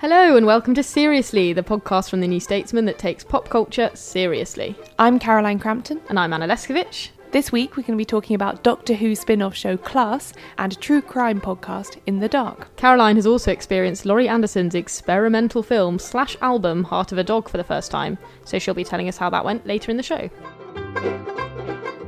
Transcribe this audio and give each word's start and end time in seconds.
Hello, 0.00 0.34
and 0.34 0.46
welcome 0.46 0.72
to 0.76 0.82
Seriously, 0.82 1.52
the 1.52 1.62
podcast 1.62 2.08
from 2.08 2.22
the 2.22 2.26
New 2.26 2.40
Statesman 2.40 2.86
that 2.86 2.98
takes 2.98 3.22
pop 3.22 3.50
culture 3.50 3.90
seriously. 3.92 4.74
I'm 4.98 5.18
Caroline 5.18 5.58
Crampton. 5.58 6.00
And 6.08 6.18
I'm 6.18 6.32
Anna 6.32 6.48
Leszkiewicz. 6.48 7.10
This 7.32 7.52
week 7.52 7.76
we're 7.76 7.82
going 7.82 7.98
to 7.98 8.00
be 8.00 8.06
talking 8.06 8.34
about 8.34 8.64
Doctor 8.64 8.94
Who 8.94 9.14
spin 9.14 9.42
off 9.42 9.54
show 9.54 9.76
Class 9.76 10.32
and 10.56 10.72
a 10.72 10.76
true 10.76 11.02
crime 11.02 11.38
podcast, 11.38 11.98
In 12.06 12.18
the 12.18 12.30
Dark. 12.30 12.74
Caroline 12.76 13.16
has 13.16 13.26
also 13.26 13.52
experienced 13.52 14.06
Laurie 14.06 14.26
Anderson's 14.26 14.74
experimental 14.74 15.62
film 15.62 15.98
slash 15.98 16.34
album, 16.40 16.84
Heart 16.84 17.12
of 17.12 17.18
a 17.18 17.24
Dog, 17.24 17.50
for 17.50 17.58
the 17.58 17.62
first 17.62 17.90
time, 17.90 18.16
so 18.46 18.58
she'll 18.58 18.72
be 18.72 18.84
telling 18.84 19.06
us 19.06 19.18
how 19.18 19.28
that 19.28 19.44
went 19.44 19.66
later 19.66 19.90
in 19.90 19.98
the 19.98 20.02
show. 20.02 20.30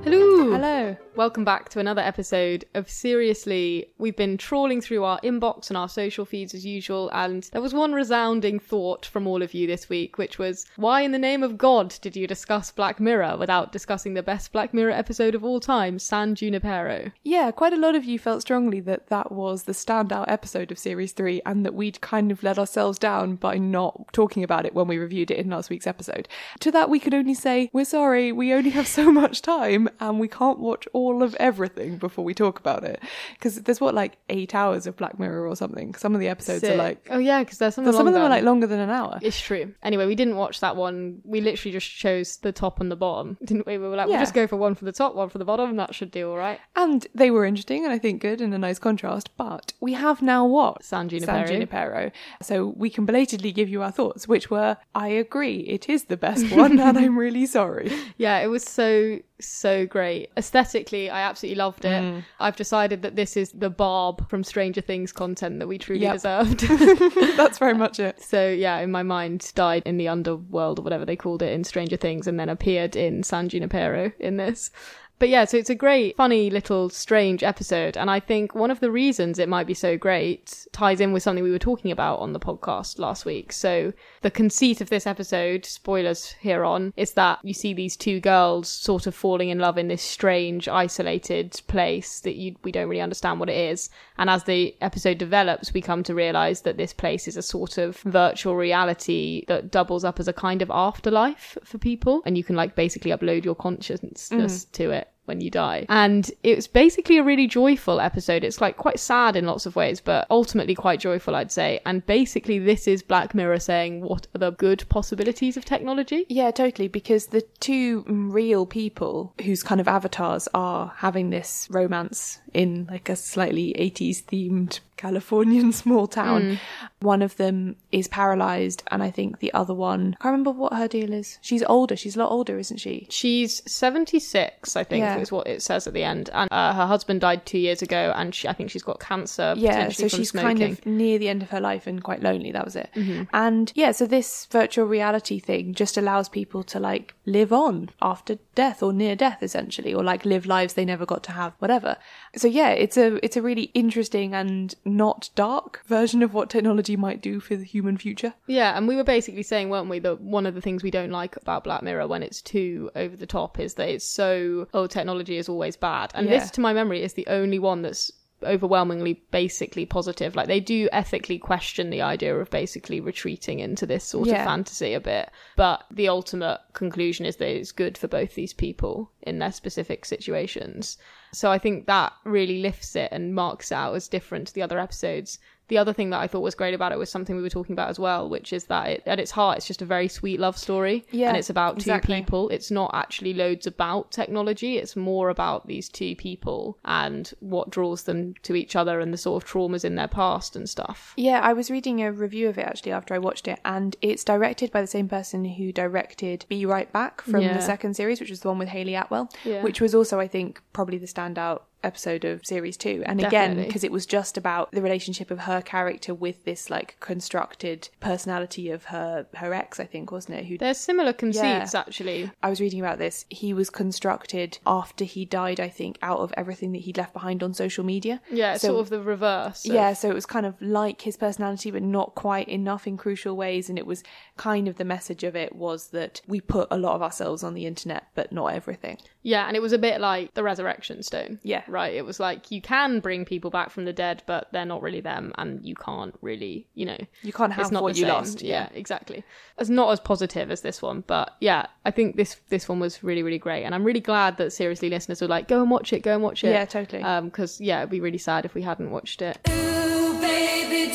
Hello. 0.03 0.51
Hello. 0.51 0.97
Welcome 1.15 1.45
back 1.45 1.69
to 1.69 1.79
another 1.79 2.01
episode 2.01 2.65
of 2.73 2.89
Seriously. 2.89 3.93
We've 3.99 4.17
been 4.17 4.39
trawling 4.39 4.81
through 4.81 5.05
our 5.05 5.21
inbox 5.21 5.69
and 5.69 5.77
our 5.77 5.89
social 5.89 6.25
feeds 6.25 6.55
as 6.55 6.65
usual, 6.65 7.11
and 7.13 7.43
there 7.53 7.61
was 7.61 7.75
one 7.75 7.93
resounding 7.93 8.59
thought 8.59 9.05
from 9.05 9.27
all 9.27 9.43
of 9.43 9.53
you 9.53 9.67
this 9.67 9.91
week, 9.91 10.17
which 10.17 10.39
was 10.39 10.65
why 10.77 11.03
in 11.03 11.13
the 11.13 11.19
name 11.19 11.43
of 11.43 11.59
God 11.59 11.95
did 12.01 12.17
you 12.17 12.27
discuss 12.27 12.71
Black 12.71 12.99
Mirror 12.99 13.37
without 13.37 13.73
discussing 13.73 14.15
the 14.15 14.23
best 14.23 14.53
Black 14.53 14.73
Mirror 14.73 14.93
episode 14.93 15.35
of 15.35 15.45
all 15.45 15.61
time, 15.61 15.99
San 15.99 16.35
Junipero? 16.35 17.13
Yeah, 17.25 17.51
quite 17.51 17.75
a 17.75 17.77
lot 17.77 17.95
of 17.95 18.07
you 18.07 18.19
felt 18.19 18.41
strongly 18.41 18.81
that 18.81 19.09
that 19.09 19.31
was 19.31 19.65
the 19.65 19.73
standout 19.73 20.25
episode 20.29 20.73
of 20.73 20.79
Series 20.79 21.13
3 21.13 21.43
and 21.45 21.63
that 21.67 21.75
we'd 21.75 22.01
kind 22.01 22.33
of 22.33 22.43
let 22.43 22.59
ourselves 22.59 22.99
down 22.99 23.37
by 23.37 23.59
not 23.59 24.11
talking 24.15 24.43
about 24.43 24.65
it 24.65 24.75
when 24.75 24.89
we 24.89 24.97
reviewed 24.97 25.31
it 25.31 25.37
in 25.37 25.51
last 25.51 25.69
week's 25.69 25.87
episode. 25.87 26.27
To 26.61 26.71
that, 26.71 26.89
we 26.89 26.99
could 26.99 27.13
only 27.13 27.35
say, 27.35 27.69
we're 27.75 27.85
sorry, 27.85 28.33
we 28.33 28.55
only 28.55 28.71
have 28.71 28.87
so 28.89 29.13
much 29.13 29.43
time 29.43 29.91
and 30.01 30.19
we 30.19 30.27
can't 30.27 30.59
watch 30.59 30.89
all 30.95 31.02
of 31.23 31.35
everything 31.37 31.97
before 31.99 32.25
we 32.25 32.35
talk 32.35 32.61
about 32.61 32.85
it. 32.85 33.03
Because 33.35 33.63
there's 33.63 33.81
what, 33.81 33.95
like 33.95 34.19
eight 34.29 34.55
hours 34.55 34.87
of 34.87 34.97
Black 34.97 35.19
Mirror 35.19 35.47
or 35.47 35.57
something. 35.57 35.95
Some 35.95 36.15
of 36.15 36.21
the 36.21 36.29
episodes 36.29 36.61
Sick. 36.61 36.73
are 36.73 36.77
like. 36.77 37.07
oh 37.11 37.19
yeah, 37.19 37.41
because 37.41 37.59
there's 37.59 37.75
some 37.75 37.85
Some 37.93 38.07
of 38.07 38.13
them 38.13 38.23
are 38.23 38.29
like 38.29 38.45
longer 38.45 38.67
than 38.67 38.81
an 38.81 38.91
hour. 38.91 39.19
It's 39.23 39.41
true. 39.41 39.75
Anyway, 39.83 40.07
we 40.07 40.15
didn't 40.15 40.37
watch 40.37 40.61
that 40.61 40.77
one. 40.77 41.21
We 41.25 41.41
literally 41.41 41.73
just 41.73 41.91
chose 41.91 42.37
the 42.37 42.53
top 42.53 42.81
and 42.81 42.91
the 42.91 42.97
bottom, 42.97 43.37
didn't 43.45 43.67
we? 43.67 43.79
We 43.79 43.89
were 43.89 43.97
like, 43.97 44.07
we'll 44.09 44.19
just 44.19 44.35
go 44.35 44.47
for 44.47 44.57
one 44.57 44.75
for 44.75 44.85
the 44.85 44.93
top, 44.93 45.15
one 45.15 45.29
for 45.29 45.39
the 45.39 45.45
bottom, 45.45 45.71
and 45.71 45.79
that 45.79 45.95
should 45.95 46.11
do 46.11 46.31
all 46.31 46.37
right. 46.37 46.61
And 46.77 47.07
they 47.15 47.31
were 47.31 47.45
interesting 47.45 47.85
and 47.85 47.93
I 47.93 47.99
think 47.99 48.21
good 48.21 48.41
and 48.41 48.55
a 48.55 48.59
nice 48.59 48.79
contrast. 48.79 49.37
But 49.37 49.73
we 49.81 49.95
have 49.95 50.23
now 50.23 50.47
what? 50.47 50.85
San 50.85 51.09
Junipero. 51.09 51.47
San. 51.47 51.47
Junipero. 51.47 52.11
So 52.41 52.75
we 52.77 52.91
can 52.91 53.07
belatedly 53.07 53.53
give 53.53 53.69
you 53.69 53.83
our 53.83 53.91
thoughts, 53.91 54.29
which 54.29 54.51
were, 54.51 54.77
I 54.95 55.09
agree, 55.09 55.61
it 55.61 55.89
is 55.89 56.05
the 56.05 56.17
best 56.17 56.51
one, 56.53 56.79
and 56.81 56.99
I'm 56.99 57.19
really 57.19 57.47
sorry. 57.47 57.93
Yeah, 58.17 58.39
it 58.39 58.49
was 58.49 58.63
so 58.63 59.19
so 59.47 59.87
great. 59.87 60.31
Aesthetically, 60.37 61.11
I 61.11 61.23
absolutely 61.23 61.57
loved 61.59 61.85
it. 61.85 62.03
Mm. 62.03 62.25
I've 62.41 62.57
decided 62.57 63.03
that 63.03 63.17
this 63.17 63.37
is 63.37 63.53
the 63.53 63.71
Barb 63.71 64.29
from 64.29 64.45
Stranger 64.45 64.81
Things 64.81 65.13
content 65.13 65.59
that 65.59 65.69
we 65.69 65.79
truly 65.79 66.03
Yep. 66.03 66.13
deserved. 66.15 66.61
That's 67.37 67.59
very 67.59 67.75
much 67.75 68.01
it. 68.01 68.23
so 68.23 68.49
yeah, 68.49 68.79
in 68.81 68.91
my 68.91 69.03
mind, 69.03 69.51
died 69.55 69.83
in 69.87 69.97
the 69.97 70.09
underworld 70.09 70.79
or 70.79 70.83
whatever 70.83 71.05
they 71.05 71.17
called 71.17 71.43
it 71.43 71.53
in 71.53 71.65
Stranger 71.65 71.97
Things, 71.97 72.27
and 72.27 72.39
then 72.39 72.49
appeared 72.49 72.97
in 72.97 73.23
San 73.23 73.49
Junipero 73.49 74.13
in 74.19 74.37
this. 74.37 74.71
But 75.19 75.29
yeah, 75.29 75.45
so 75.45 75.57
it's 75.57 75.71
a 75.71 75.77
great, 75.77 76.17
funny, 76.17 76.51
little, 76.51 76.89
strange 76.89 77.45
episode. 77.45 77.97
And 77.97 78.11
I 78.11 78.19
think 78.19 78.57
one 78.57 78.73
of 78.73 78.81
the 78.81 78.91
reasons 78.91 79.39
it 79.39 79.49
might 79.49 79.69
be 79.69 79.75
so 79.75 79.97
great 79.97 80.67
ties 80.73 81.01
in 81.01 81.13
with 81.13 81.23
something 81.23 81.45
we 81.45 81.53
were 81.53 81.61
talking 81.61 81.93
about 81.93 82.19
on 82.19 82.33
the 82.33 82.41
podcast 82.41 82.99
last 82.99 83.25
week. 83.25 83.53
So 83.53 83.93
the 84.23 84.31
conceit 84.31 84.81
of 84.81 84.89
this 84.89 85.07
episode, 85.07 85.65
spoilers 85.65 86.33
here 86.41 86.65
on, 86.65 86.93
is 86.97 87.13
that 87.13 87.41
you 87.43 87.53
see 87.53 87.75
these 87.75 87.97
two 87.97 88.21
girls 88.21 88.69
sort 88.69 89.07
of 89.07 89.15
falling 89.15 89.51
in 89.51 89.59
love 89.59 89.79
in 89.79 89.89
this 89.89 90.03
strange, 90.03 90.69
isolated 90.69 91.61
place 91.67 92.21
that 92.21 92.37
you, 92.37 92.57
we 92.63 92.73
don't 92.73 92.89
really 92.89 93.03
understand 93.03 93.41
what 93.41 93.51
it 93.51 93.57
is. 93.57 93.91
And 94.19 94.31
as 94.31 94.45
the 94.45 94.75
episode 94.81 95.19
develops, 95.19 95.75
we 95.75 95.81
come 95.81 96.03
to 96.05 96.15
realize 96.15 96.63
that 96.63 96.77
this 96.77 96.93
place 96.93 97.29
is 97.29 97.37
a 97.37 97.43
sort 97.43 97.79
of 97.79 97.99
virtual 98.01 98.57
reality 98.57 99.45
that 99.49 99.71
doubles 99.71 100.05
up 100.05 100.19
as 100.21 100.29
a 100.29 100.33
kind 100.33 100.63
of 100.63 100.71
afterlife 100.71 101.59
for 101.65 101.79
people. 101.79 102.23
And 102.25 102.37
you 102.37 102.45
can 102.45 102.57
like 102.57 102.75
basically 102.75 103.11
upload 103.11 103.45
your 103.45 103.55
consciousness 103.55 104.31
mm. 104.31 104.73
to 104.73 104.91
it 104.91 105.12
when 105.25 105.41
you 105.41 105.51
die. 105.51 105.87
And 105.89 106.31
it 106.43 106.57
was 106.57 106.67
basically 106.67 107.19
a 107.19 107.23
really 107.23 107.47
joyful 107.47 108.01
episode. 108.01 108.45
It's 108.45 108.61
like 108.61 108.77
quite 108.77 108.99
sad 108.99 109.37
in 109.37 109.47
lots 109.47 109.67
of 109.67 109.77
ways, 109.77 110.01
but 110.01 110.27
ultimately 110.31 110.75
quite 110.75 111.01
joyful, 111.01 111.35
I'd 111.35 111.53
say. 111.53 111.81
And 111.87 112.05
basically, 112.07 112.59
this 112.59 112.89
is 112.89 113.03
Black 113.03 113.35
Mirror 113.35 113.61
saying 113.61 114.03
what 114.03 114.27
are 114.35 114.39
the 114.39 114.51
good 114.51 114.85
possibilities 114.89 115.57
of 115.57 115.65
technology? 115.65 116.27
Yeah, 116.29 116.51
totally. 116.51 116.89
Because 116.89 117.27
the 117.27 117.43
two 117.61 118.05
real 118.07 118.67
people 118.67 119.33
whose 119.45 119.63
kind 119.63 119.81
of 119.81 119.89
avatars 119.89 120.49
are 120.55 120.93
having 120.97 121.31
this 121.31 121.69
romance 121.71 122.41
in 122.53 122.87
like 122.91 123.09
a 123.09 123.17
slightly 123.17 123.75
80s 123.79 124.25
themed 124.25 124.81
Californian 125.03 125.73
small 125.83 126.07
town. 126.07 126.61
One 127.01 127.23
of 127.23 127.37
them 127.37 127.75
is 127.91 128.07
paralyzed, 128.07 128.85
and 128.93 129.03
I 129.03 129.11
think 129.11 129.41
the 129.41 129.53
other 129.53 129.75
one, 129.75 130.17
I 130.21 130.23
can't 130.23 130.33
remember 130.33 130.53
what 130.53 130.73
her 130.75 130.87
deal 130.87 131.13
is. 131.13 131.39
She's 131.43 131.65
older. 131.65 131.97
She's 131.97 132.15
a 132.15 132.21
lot 132.21 132.31
older, 132.31 132.57
isn't 132.57 132.77
she? 132.79 133.09
She's 133.11 133.61
76, 133.71 134.77
I 134.77 134.85
think, 134.85 135.03
Yeah. 135.03 135.19
is 135.19 135.33
what 135.33 135.49
it 135.49 135.61
says 135.63 135.89
at 135.89 135.95
the 135.95 136.05
end. 136.05 136.31
And 136.33 136.49
uh, 136.53 136.73
her 136.75 136.87
husband 136.87 137.21
died 137.23 137.45
two 137.47 137.59
years 137.59 137.83
ago, 137.83 138.13
and 138.15 138.33
she, 138.33 138.47
I 138.47 138.53
think 138.53 138.71
she's 138.71 138.85
got 138.85 139.01
cancer. 139.01 139.55
Yeah, 139.57 139.89
so 139.89 140.09
from 140.09 140.19
she's 140.19 140.31
smoking. 140.31 140.59
kind 140.59 140.63
of 140.63 140.87
near 140.87 141.19
the 141.19 141.29
end 141.29 141.43
of 141.43 141.51
her 141.51 141.61
life 141.61 141.89
and 141.89 142.03
quite 142.03 142.23
lonely. 142.23 142.53
That 142.53 142.65
was 142.65 142.77
it. 142.77 142.89
And 143.33 143.73
yeah, 143.75 143.91
so 143.93 144.07
this 144.07 144.47
virtual 144.51 144.87
reality 144.87 145.41
thing 145.41 145.75
just 145.75 145.97
allows 145.97 146.29
people 146.29 146.63
to 146.65 146.79
like 146.79 147.15
live 147.27 147.53
on 147.53 147.91
after 148.01 148.39
death 148.55 148.83
or 148.83 148.93
near 148.93 149.17
death, 149.17 149.43
essentially, 149.43 149.93
or 149.93 150.05
like 150.05 150.25
live 150.25 150.47
lives 150.47 150.75
they 150.75 150.85
never 150.85 151.05
got 151.07 151.25
to 151.25 151.33
have, 151.33 151.55
whatever. 151.59 151.97
So 152.37 152.47
yeah, 152.47 152.71
it's 152.71 152.97
a 152.97 153.25
it's 153.25 153.37
a 153.37 153.43
really 153.43 153.71
interesting 153.75 154.35
and 154.35 154.75
not 154.97 155.31
dark 155.35 155.83
version 155.87 156.23
of 156.23 156.35
what 156.35 156.51
technology 156.51 156.97
might 156.97 157.21
do 157.21 157.41
for 157.41 157.57
the 157.57 157.65
human 157.65 157.97
future. 157.97 158.35
Yeah, 158.47 158.77
and 158.77 158.87
we 158.87 158.97
were 158.97 159.05
basically 159.05 159.43
saying, 159.43 159.71
weren't 159.71 159.89
we, 159.89 159.99
that 160.01 160.21
one 160.21 160.47
of 160.47 160.55
the 160.55 160.61
things 160.61 160.83
we 160.83 160.91
don't 160.91 161.11
like 161.11 161.37
about 161.37 161.65
Black 161.65 161.83
Mirror 161.83 162.07
when 162.09 162.23
it's 162.23 162.43
too 162.43 162.91
over 162.97 163.17
the 163.17 163.27
top 163.27 163.59
is 163.59 163.75
that 163.75 163.89
it's 163.89 164.05
so, 164.05 164.69
oh, 164.75 164.87
technology 164.87 165.37
is 165.37 165.49
always 165.49 165.77
bad. 165.77 166.13
And 166.15 166.27
Yeah. 166.29 166.39
this, 166.39 166.51
to 166.53 166.61
my 166.61 166.73
memory, 166.73 167.03
is 167.03 167.15
the 167.15 167.27
only 167.29 167.59
one 167.59 167.83
that's 167.83 168.11
overwhelmingly 168.45 169.23
basically 169.31 169.87
positive. 169.87 170.35
Like 170.35 170.49
they 170.49 170.59
do 170.61 170.89
ethically 170.93 171.39
question 171.39 171.91
the 171.91 172.03
idea 172.03 172.37
of 172.37 172.51
basically 172.51 173.01
retreating 173.01 173.61
into 173.61 173.87
this 173.87 174.05
sort 174.05 174.29
Yeah. 174.29 174.41
of 174.41 174.45
fantasy 174.45 174.95
a 174.95 175.01
bit. 175.01 175.31
But 175.57 175.85
the 175.91 176.09
ultimate 176.09 176.59
conclusion 176.73 177.25
is 177.25 177.37
that 177.37 177.49
it's 177.49 177.73
good 177.73 177.97
for 177.97 178.09
both 178.09 178.35
these 178.35 178.53
people 178.53 179.13
in 179.23 179.39
their 179.39 179.53
specific 179.53 180.05
situations. 180.05 180.99
So 181.35 181.51
I 181.51 181.59
think 181.59 181.87
that 181.87 182.13
really 182.25 182.61
lifts 182.61 182.95
it 182.95 183.09
and 183.11 183.35
marks 183.35 183.73
it 183.73 183.75
out 183.75 183.95
as 183.95 184.09
different 184.09 184.49
to 184.49 184.55
the 184.55 184.63
other 184.63 184.79
episodes. 184.79 185.39
The 185.69 185.79
other 185.79 185.93
thing 185.93 186.11
that 186.11 186.21
I 186.21 186.27
thought 186.27 186.41
was 186.41 186.55
great 186.55 186.75
about 186.75 186.93
it 186.93 186.99
was 186.99 187.11
something 187.11 187.35
we 187.37 187.43
were 187.43 187.49
talking 187.49 187.73
about 187.73 187.89
as 187.89 187.99
well, 187.99 188.29
which 188.29 188.53
is 188.53 188.65
that 188.65 188.89
it, 188.89 189.03
at 189.07 189.19
its 189.19 189.31
heart, 189.31 189.57
it's 189.59 189.67
just 189.67 189.81
a 189.81 189.87
very 189.87 190.09
sweet 190.09 190.39
love 190.39 190.59
story. 190.59 191.05
Yeah, 191.11 191.29
and 191.29 191.37
it's 191.37 191.49
about 191.51 191.77
exactly. 191.77 192.17
two 192.17 192.23
people. 192.25 192.49
It's 192.51 192.71
not 192.71 192.91
actually 192.95 193.33
loads 193.33 193.67
about 193.67 194.11
technology. 194.11 194.77
It's 194.79 194.97
more 194.97 195.31
about 195.31 195.67
these 195.67 195.89
two 195.89 196.15
people 196.17 196.79
and 196.85 197.33
what 197.41 197.71
draws 197.71 198.03
them 198.03 198.35
to 198.43 198.55
each 198.55 198.77
other 198.77 199.01
and 199.01 199.13
the 199.13 199.17
sort 199.19 199.43
of 199.43 199.49
traumas 199.49 199.85
in 199.85 199.95
their 199.95 200.09
past 200.09 200.57
and 200.57 200.69
stuff. 200.69 201.15
Yeah, 201.17 201.41
I 201.41 201.53
was 201.53 201.71
reading 201.71 202.03
a 202.03 202.13
review 202.13 202.49
of 202.49 202.59
it 202.59 202.67
actually 202.67 202.93
after 202.93 203.15
I 203.15 203.19
watched 203.19 203.49
it, 203.49 203.61
and 203.65 203.97
it's 204.03 204.25
directed 204.25 204.73
by 204.73 204.81
the 204.81 204.87
same 204.87 205.09
person 205.09 205.45
who 205.45 205.73
directed 205.73 206.45
Be 206.49 206.67
Right 206.67 206.93
Back 206.93 207.23
from 207.23 207.41
Yeah. 207.43 207.55
the 207.55 207.63
second 207.63 207.95
series, 207.95 208.21
which 208.21 208.31
was 208.31 208.41
the 208.41 208.49
one 208.49 208.59
with 208.59 208.69
Hayley 208.69 208.95
Atwell, 208.95 209.31
Yeah. 209.45 209.63
which 209.63 209.81
was 209.81 209.95
also, 209.95 210.21
I 210.21 210.29
think, 210.29 210.61
probably 210.73 210.99
the 210.99 211.07
standout 211.07 211.63
episode 211.85 212.25
of 212.25 212.45
series 212.47 212.77
two. 212.77 213.03
And 213.07 213.23
again, 213.23 213.57
because 213.57 213.85
it 213.85 213.93
was 213.93 214.07
just 214.07 214.37
about 214.37 214.71
the 214.73 214.83
relationship 214.83 215.31
of 215.31 215.41
her 215.41 215.61
character 215.61 216.15
with 216.15 216.45
this 216.45 216.71
like 216.71 216.97
constructed 217.01 217.89
personality 218.01 218.71
of 218.71 218.85
her 218.87 219.27
her 219.37 219.53
ex, 219.55 219.79
I 219.81 219.85
think, 219.87 220.11
wasn't 220.13 220.39
it? 220.39 220.47
Who 220.47 220.59
There's 220.59 220.79
similar 220.79 221.13
conceits 221.13 221.75
Yeah. 221.75 221.81
actually. 221.81 222.31
I 222.43 222.51
was 222.51 222.61
reading 222.61 222.81
about 222.81 222.99
this. 222.99 223.25
He 223.29 223.53
was 223.55 223.71
constructed 223.71 224.59
after 224.67 225.05
he 225.05 225.25
died, 225.25 225.61
I 225.61 225.69
think, 225.69 225.99
out 226.03 226.19
of 226.21 226.33
everything 226.37 226.73
that 226.73 226.81
he'd 226.83 226.97
left 226.99 227.13
behind 227.13 227.43
on 227.43 227.55
social 227.55 227.85
media. 227.85 228.21
Yeah, 228.31 228.57
So- 228.57 228.69
sort 228.69 228.81
of 228.81 228.91
the 228.91 229.01
reverse. 229.01 229.65
of- 229.65 229.75
Yeah, 229.75 229.93
so 229.93 230.09
it 230.09 230.15
was 230.15 230.27
kind 230.27 230.47
of 230.47 230.61
like 230.61 231.03
his 231.03 231.17
personality, 231.17 231.71
but 231.71 231.83
not 231.83 232.15
quite 232.15 232.49
enough 232.49 232.87
in 232.87 232.97
crucial 232.97 233.37
ways. 233.37 233.69
And 233.69 233.79
it 233.79 233.87
was 233.87 234.03
kind 234.37 234.69
of 234.69 234.77
the 234.77 234.85
message 234.85 235.25
of 235.25 235.37
it 235.37 235.55
was 235.55 235.89
that 235.89 236.21
we 236.27 236.41
put 236.41 236.69
a 236.71 236.79
lot 236.79 236.95
of 236.95 237.03
ourselves 237.03 237.43
on 237.43 237.55
the 237.55 237.67
internet, 237.67 238.05
but 238.15 238.33
not 238.33 238.47
everything. 238.49 238.99
Yeah, 239.23 239.47
and 239.47 239.57
it 239.57 239.61
was 239.63 239.73
a 239.73 239.79
bit 239.79 240.01
like 240.01 240.35
the 240.35 240.43
resurrection 240.43 241.03
stone. 241.03 241.39
Yeah. 241.43 241.63
Right. 241.73 241.95
It 241.95 242.05
was 242.05 242.21
like 242.21 242.51
you 242.51 242.61
can 242.61 243.01
bring 243.01 243.25
people 243.25 243.51
back 243.51 243.71
from 243.71 243.87
the 243.87 243.93
dead, 243.95 244.23
but 244.27 244.49
they're 244.53 244.67
not 244.67 244.83
really 244.83 245.01
them, 245.01 245.33
and 245.39 245.65
you 245.65 245.75
can't 245.75 246.15
really, 246.21 246.69
you 246.75 246.85
know, 246.85 246.99
You 247.23 247.33
can't 247.33 247.53
have 247.53 247.63
it's 247.63 247.73
not 247.73 247.83
what 247.83 247.97
you 247.97 248.03
same. 248.05 248.13
lost. 248.13 248.43
Yeah, 248.43 248.69
exactly. 248.75 249.25
It's 249.59 249.71
not 249.71 249.91
as 249.91 249.99
positive 249.99 250.51
as 250.51 250.61
this 250.61 250.83
one, 250.83 251.03
but 251.07 251.35
yeah, 251.41 251.67
I 251.87 251.91
think 251.91 252.17
this 252.17 252.37
this 252.51 252.69
one 252.69 252.79
was 252.79 253.03
really 253.03 253.23
really 253.23 253.39
great, 253.39 253.65
and 253.65 253.75
I'm 253.75 253.85
really 253.85 254.01
glad 254.01 254.37
that 254.37 254.53
seriously 254.53 254.91
listeners 254.91 255.23
were 255.23 255.29
like, 255.29 255.49
go 255.49 255.63
and 255.63 255.71
watch 255.71 255.93
it, 255.95 256.01
go 256.03 256.13
and 256.13 256.23
watch 256.23 256.45
it. 256.45 256.51
Yeah, 256.51 256.67
totally. 256.67 257.03
Um, 257.03 257.27
because 257.27 257.61
yeah, 257.61 257.79
it'd 257.79 257.91
be 257.91 258.01
really 258.01 258.19
sad 258.19 258.45
if 258.45 258.55
we 258.55 258.61
hadn't 258.63 258.91
watched 258.91 259.23
it. 259.23 259.39
Ooh, 259.49 260.21
baby, 260.21 260.93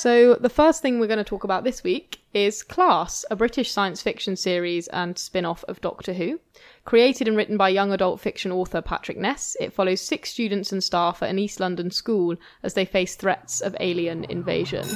So, 0.00 0.34
the 0.36 0.48
first 0.48 0.80
thing 0.80 0.98
we're 0.98 1.08
going 1.08 1.18
to 1.18 1.24
talk 1.24 1.44
about 1.44 1.62
this 1.62 1.84
week 1.84 2.22
is 2.32 2.62
Class, 2.62 3.22
a 3.30 3.36
British 3.36 3.70
science 3.70 4.00
fiction 4.00 4.34
series 4.34 4.88
and 4.88 5.18
spin 5.18 5.44
off 5.44 5.62
of 5.68 5.82
Doctor 5.82 6.14
Who. 6.14 6.40
Created 6.86 7.28
and 7.28 7.36
written 7.36 7.58
by 7.58 7.68
young 7.68 7.92
adult 7.92 8.18
fiction 8.18 8.50
author 8.50 8.80
Patrick 8.80 9.18
Ness, 9.18 9.58
it 9.60 9.74
follows 9.74 10.00
six 10.00 10.30
students 10.30 10.72
and 10.72 10.82
staff 10.82 11.22
at 11.22 11.28
an 11.28 11.38
East 11.38 11.60
London 11.60 11.90
school 11.90 12.34
as 12.62 12.72
they 12.72 12.86
face 12.86 13.14
threats 13.14 13.60
of 13.60 13.76
alien 13.78 14.24
invasion. 14.30 14.86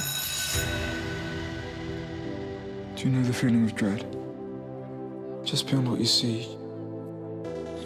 Do 2.95 3.03
you 3.03 3.11
know 3.11 3.21
the 3.21 3.31
feeling 3.31 3.63
of 3.63 3.75
dread? 3.75 4.07
Just 5.43 5.67
beyond 5.67 5.87
what 5.87 5.99
you 5.99 6.07
see, 6.07 6.47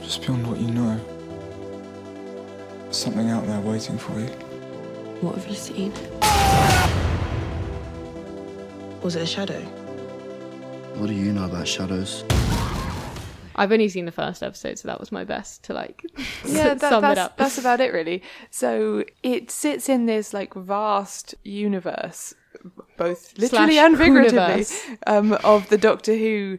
just 0.02 0.22
beyond 0.22 0.48
what 0.48 0.58
you 0.58 0.72
know. 0.72 0.98
There's 2.84 2.96
something 2.96 3.30
out 3.30 3.46
there 3.46 3.60
waiting 3.60 3.98
for 3.98 4.18
you. 4.18 4.28
What 5.20 5.36
have 5.36 5.50
you 5.50 5.56
seen? 5.56 5.92
Was 9.02 9.16
it 9.16 9.22
a 9.22 9.26
shadow? 9.26 9.62
What 10.96 11.08
do 11.08 11.14
you 11.14 11.32
know 11.32 11.46
about 11.46 11.68
shadows? 11.68 12.26
I've 13.56 13.72
only 13.72 13.88
seen 13.88 14.06
the 14.06 14.12
first 14.12 14.44
episode, 14.44 14.78
so 14.78 14.90
that 14.90 15.00
was 15.00 15.10
my 15.10 15.24
best 15.24 15.64
to 15.64 15.74
like 15.74 16.04
yeah, 16.46 16.74
that, 16.74 16.82
sum 16.82 17.02
that's, 17.02 17.18
it 17.18 17.22
up. 17.22 17.38
that's 17.38 17.58
about 17.58 17.80
it, 17.80 17.94
really. 17.94 18.22
So 18.52 19.06
it 19.24 19.52
sits 19.52 19.88
in 19.88 20.06
this 20.06 20.34
like 20.34 20.54
vast 20.54 21.34
universe, 21.46 22.34
both 22.98 23.38
literally 23.38 23.76
Slash 23.76 23.86
and 23.86 23.98
figuratively, 23.98 24.66
um, 25.08 25.32
of 25.46 25.70
the 25.70 25.78
Doctor 25.78 26.18
Who 26.18 26.58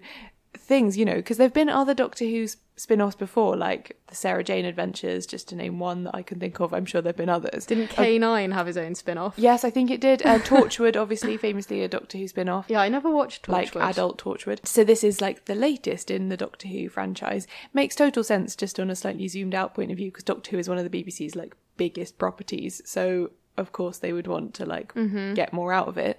things. 0.57 0.97
You 0.97 1.05
know, 1.05 1.17
because 1.17 1.37
there've 1.37 1.53
been 1.53 1.69
other 1.69 1.95
Doctor 1.95 2.25
Who 2.25 2.47
spin-offs 2.81 3.17
before, 3.17 3.57
like 3.57 4.01
the 4.07 4.15
Sarah 4.15 4.43
Jane 4.43 4.65
Adventures, 4.65 5.27
just 5.27 5.49
to 5.49 5.55
name 5.55 5.79
one 5.79 6.05
that 6.05 6.15
I 6.15 6.23
can 6.23 6.41
think 6.41 6.61
of. 6.61 6.73
I'm 6.73 6.87
sure 6.87 7.03
there've 7.03 7.17
been 7.17 7.29
others. 7.29 7.67
Didn't 7.67 7.89
K9 7.91 8.53
have 8.53 8.67
his 8.67 8.77
own 8.77 8.95
spin 8.95 9.19
off? 9.19 9.35
Yes, 9.37 9.65
I 9.65 9.71
think 9.71 9.91
it 9.91 10.01
did. 10.01 10.25
Uh, 10.25 10.39
Torchwood, 10.51 10.97
obviously, 10.97 11.37
famously 11.37 11.83
a 11.83 11.89
Doctor 11.89 12.19
Who 12.19 12.27
spin-off. 12.27 12.67
Yeah, 12.69 12.81
I 12.81 12.89
never 12.89 13.11
watched 13.11 13.45
Torchwood. 13.45 13.75
like 13.75 13.77
adult 13.77 14.19
Torchwood. 14.19 14.67
So 14.67 14.83
this 14.83 15.05
is 15.05 15.21
like 15.21 15.45
the 15.45 15.55
latest 15.55 16.11
in 16.11 16.31
the 16.31 16.37
Doctor 16.37 16.69
Who 16.69 16.89
franchise. 16.89 17.47
Makes 17.75 17.97
total 17.97 18.25
sense 18.25 18.57
just 18.57 18.81
on 18.81 18.91
a 18.91 18.97
slightly 18.97 19.29
zoomed 19.29 19.55
out 19.55 19.75
point 19.75 19.91
of 19.91 19.99
view 19.99 20.11
because 20.11 20.25
Doctor 20.25 20.53
Who 20.53 20.59
is 20.59 20.69
one 20.69 20.79
of 20.79 20.91
the 20.91 21.05
BBC's 21.05 21.37
like 21.37 21.55
biggest 21.77 22.19
properties. 22.19 22.83
So 22.85 23.31
of 23.57 23.73
course 23.73 23.99
they 23.99 24.13
would 24.13 24.27
want 24.27 24.55
to 24.55 24.65
like 24.65 24.93
get 25.35 25.53
more 25.53 25.73
out 25.73 25.89
of 25.89 25.99
it. 25.99 26.19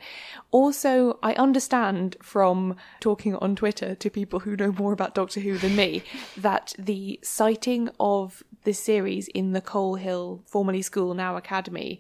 Also, 0.51 1.17
I 1.23 1.33
understand 1.33 2.15
from 2.21 2.75
talking 2.99 3.35
on 3.35 3.55
Twitter 3.55 3.95
to 3.95 4.09
people 4.09 4.39
who 4.41 4.55
know 4.55 4.71
more 4.71 4.93
about 4.93 5.15
Doctor 5.15 5.39
Who 5.39 5.57
than 5.57 5.75
me 5.75 6.03
that 6.37 6.73
the 6.77 7.19
siting 7.23 7.89
of 7.99 8.43
this 8.63 8.79
series 8.79 9.27
in 9.29 9.53
the 9.53 9.61
Coal 9.61 9.95
Hill, 9.95 10.43
formerly 10.45 10.81
school, 10.81 11.13
now 11.13 11.35
academy, 11.35 11.99